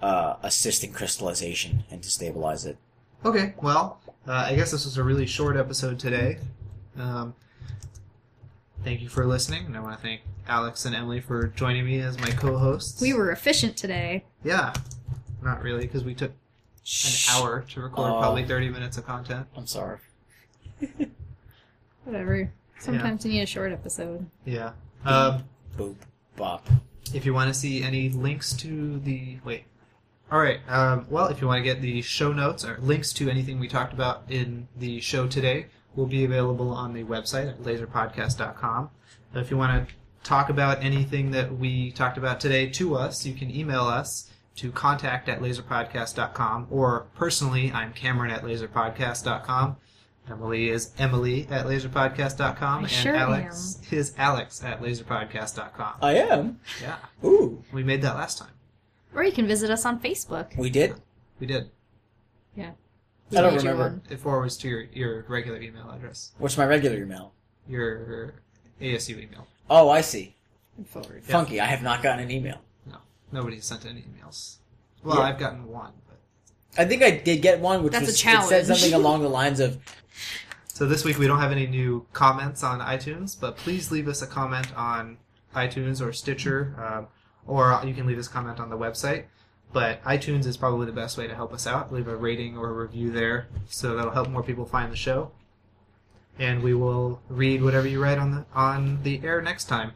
[0.00, 2.76] uh, assist in crystallization and to stabilize it.
[3.24, 6.38] Okay, well, uh, I guess this was a really short episode today.
[6.98, 7.34] Um,
[8.84, 12.00] thank you for listening, and I want to thank Alex and Emily for joining me
[12.00, 13.00] as my co-hosts.
[13.00, 14.24] we were efficient today.
[14.44, 14.72] yeah,
[15.42, 18.18] not really, because we took an hour to record Oh.
[18.20, 19.46] probably thirty minutes of content.
[19.56, 19.98] I'm sorry.
[22.04, 22.52] Whatever.
[22.80, 24.26] Sometimes you need a short episode.
[24.44, 24.72] Yeah.
[25.04, 25.44] Um,
[25.78, 25.94] Boop
[26.36, 26.66] bop.
[27.14, 29.64] if you want to see any links to the wait
[30.32, 33.28] all right um, well if you want to get the show notes or links to
[33.28, 37.58] anything we talked about in the show today will be available on the website at
[37.58, 38.88] laserpodcast.com
[39.34, 43.34] if you want to talk about anything that we talked about today to us you
[43.34, 49.76] can email us to contact at laserpodcast.com or personally i'm cameron at laserpodcast.com
[50.30, 56.58] emily is emily at laserpodcast.com I and sure alex is alex at laserpodcast.com I am.
[56.80, 58.48] yeah, Ooh, we made that last time.
[59.14, 60.56] Or you can visit us on Facebook.
[60.56, 60.94] we did.
[61.38, 61.70] We did.
[62.56, 62.70] Yeah.
[63.30, 63.82] I don't Made you remember.
[63.82, 64.02] one.
[64.10, 66.32] It forwards to your, your regular email address.
[66.38, 67.32] What's my regular email?
[67.68, 68.34] your
[68.80, 69.46] ASU email.
[69.70, 70.34] Oh, I see.
[70.86, 71.22] Forward.
[71.22, 71.60] Funky.
[71.60, 72.60] I have not gotten an email.
[72.86, 72.96] No,
[73.30, 74.56] nobody sent any emails.
[75.04, 75.22] Well, Yeah.
[75.22, 75.92] I've gotten one.
[76.08, 76.18] But...
[76.82, 78.48] I think I did get one, which That's a was, It challenge.
[78.48, 79.78] said something along the lines of,
[80.66, 84.22] So this week we don't have any new comments on iTunes, but please leave us
[84.22, 85.18] a comment on
[85.54, 87.06] iTunes or Stitcher, um,
[87.46, 89.24] or you can leave us comment on the website.
[89.72, 91.92] But iTunes is probably the best way to help us out.
[91.92, 95.32] Leave a rating or a review there, so that'll help more people find the show.
[96.38, 99.92] And we will read whatever you write on the on the air next time.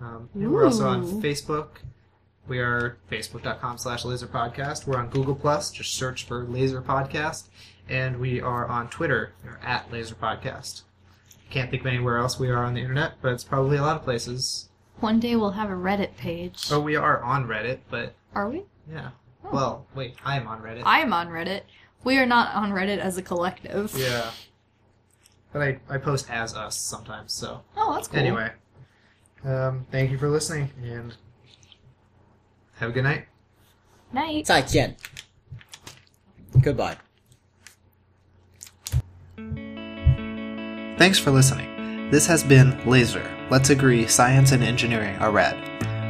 [0.00, 1.68] Um, and we're also on Facebook.
[2.46, 4.86] We are facebook.com slash laser podcast.
[4.86, 5.70] We're on Google Plus.
[5.70, 7.48] Just search for laser podcast.
[7.88, 9.32] And we are on Twitter.
[9.44, 10.82] We're at laser podcast.
[11.50, 13.96] Can't think of anywhere else we are on the internet, but it's probably a lot
[13.96, 14.67] of places.
[15.00, 16.68] One day we'll have a Reddit page.
[16.70, 18.64] Oh, we are on Reddit, but Are we?
[18.90, 19.10] yeah.
[19.44, 19.50] Oh.
[19.52, 20.82] Well, wait, I am on Reddit.
[20.84, 21.62] I am on Reddit.
[22.04, 23.94] We are not on Reddit as a collective.
[23.96, 24.30] yeah.
[25.52, 27.62] But I, I post as us sometimes, so.
[27.76, 28.18] Oh, that's cool.
[28.18, 28.50] Anyway.
[29.44, 31.14] Um, thank you for listening, and
[32.78, 33.26] have a good night.
[34.12, 34.44] Night.
[34.46, 34.96] 再见.
[36.60, 36.96] Goodbye.
[40.98, 41.77] Thanks for listening.
[42.10, 43.30] This has been Laser.
[43.50, 45.62] Let's agree science and engineering are rad.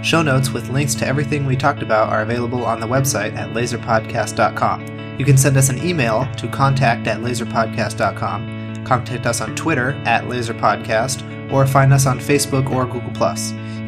[0.04, 3.50] Show notes with links to everything we talked about are available on the website at
[3.50, 5.18] laserpodcast.com.
[5.18, 10.22] You can send us an email to contact at laserpodcast.com, contact us on Twitter at
[10.26, 13.12] laserpodcast, or find us on Facebook or Google+.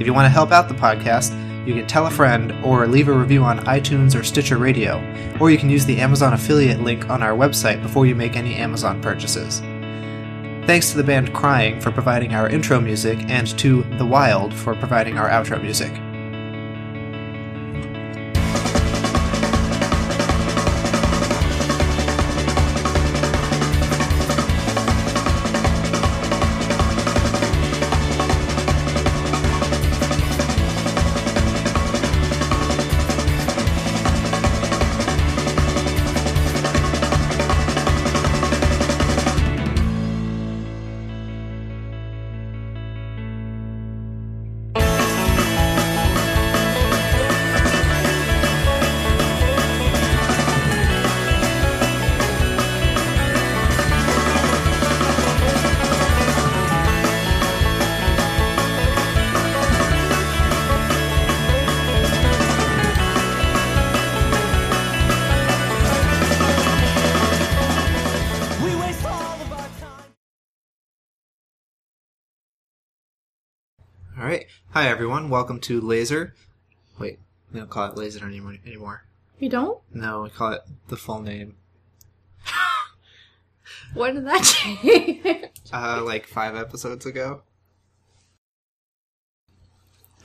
[0.01, 1.31] If you want to help out the podcast,
[1.65, 4.99] you can tell a friend or leave a review on iTunes or Stitcher Radio,
[5.39, 8.57] or you can use the Amazon affiliate link on our website before you make any
[8.57, 9.63] Amazon purchases.
[10.67, 14.75] Thanks to the band Crying for providing our intro music and to The Wild for
[14.75, 15.93] providing our outro music.
[74.73, 75.31] Hi, everyone.
[75.31, 76.35] Welcome to Laser.
[76.99, 77.19] Wait,
[77.53, 78.57] we don't call it Laser anymore.
[78.65, 79.05] anymore.
[79.39, 79.81] You don't?
[79.93, 81.57] No, we call it the full name.
[83.95, 85.51] When did that change?
[85.73, 87.43] Uh, like five episodes ago.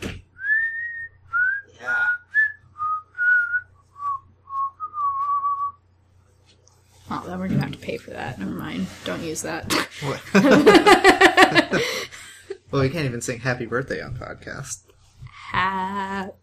[0.04, 0.12] Yeah.
[7.10, 8.38] oh, then we're gonna have to pay for that.
[8.38, 8.86] Never mind.
[9.04, 9.66] Don't use that.
[12.76, 12.80] What?
[12.82, 14.84] well, we can't even sing "Happy Birthday" on podcast.
[15.24, 16.36] Hat.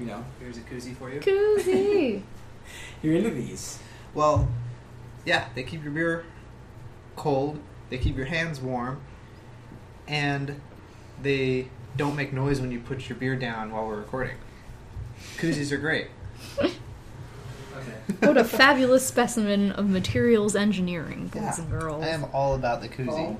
[0.00, 1.20] You know, here's a koozie for you.
[1.20, 2.22] Koozie.
[3.02, 3.78] You're into these.
[4.12, 4.48] Well,
[5.24, 6.24] yeah, they keep your beer
[7.14, 7.60] cold,
[7.90, 9.00] they keep your hands warm,
[10.08, 10.60] and
[11.22, 14.38] they don't make noise when you put your beer down while we're recording.
[15.36, 16.08] Koozies are great.
[17.78, 18.26] Okay.
[18.26, 22.04] what a fabulous specimen of materials engineering, boys Yeah, and girls.
[22.04, 23.36] I am all about the koozie.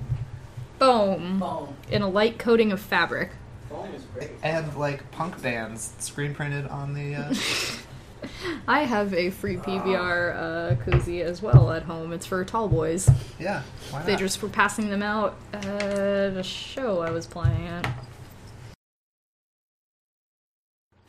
[0.79, 1.39] Boom.
[1.39, 1.75] Phone.
[1.91, 3.31] In a light coating of fabric.
[3.69, 4.31] Phone is great.
[4.41, 7.15] And like punk bands screen printed on the.
[7.15, 7.33] Uh...
[8.67, 12.11] I have a free PBR uh, koozie as well at home.
[12.11, 13.09] It's for tall boys.
[13.39, 14.05] yeah, why not?
[14.05, 17.89] They just were passing them out at a show I was playing at.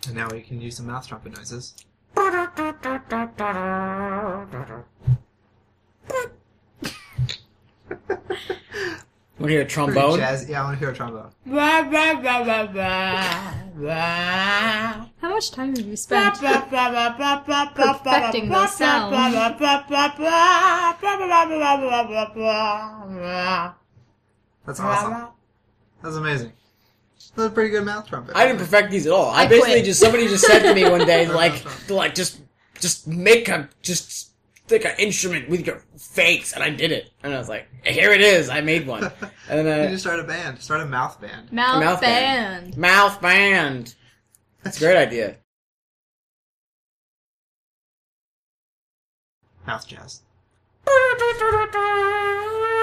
[0.06, 1.74] And now we can use some mouth trumpet noises.
[9.38, 10.18] Want to hear a Pretty trombone?
[10.18, 11.30] jazz- Yeah, I want to hear a trombone.
[15.20, 16.36] How much time have you spent?
[17.74, 19.34] Perfecting those sounds.
[24.66, 25.28] That's awesome.
[26.02, 26.52] That's amazing.
[27.36, 28.36] That's a pretty good mouth trumpet.
[28.36, 29.30] I didn't perfect these at all.
[29.30, 29.84] I, I basically quit.
[29.86, 32.40] just somebody just said to me one day like like just
[32.80, 34.30] just make a just
[34.70, 38.12] like an instrument with your face, and I did it, and I was like, here
[38.12, 39.02] it is, I made one,
[39.48, 40.60] and You then just start a band.
[40.60, 41.50] Start a mouth band.
[41.52, 42.74] Mouth, Mouth band.
[42.74, 43.94] uh, mouth band.
[44.62, 45.36] That's a great idea.
[49.66, 50.22] Mouth jazz.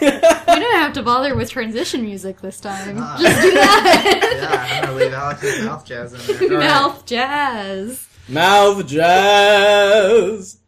[0.00, 2.96] You don't have to bother with transition music this time.
[2.98, 3.16] Ah.
[3.20, 4.36] Just do that.
[4.36, 6.52] yeah, I'm gonna leave Alex's mouth jazz in there.
[6.52, 6.66] All right.
[6.68, 8.08] Mouth jazz.
[8.28, 10.58] Mouth jazz.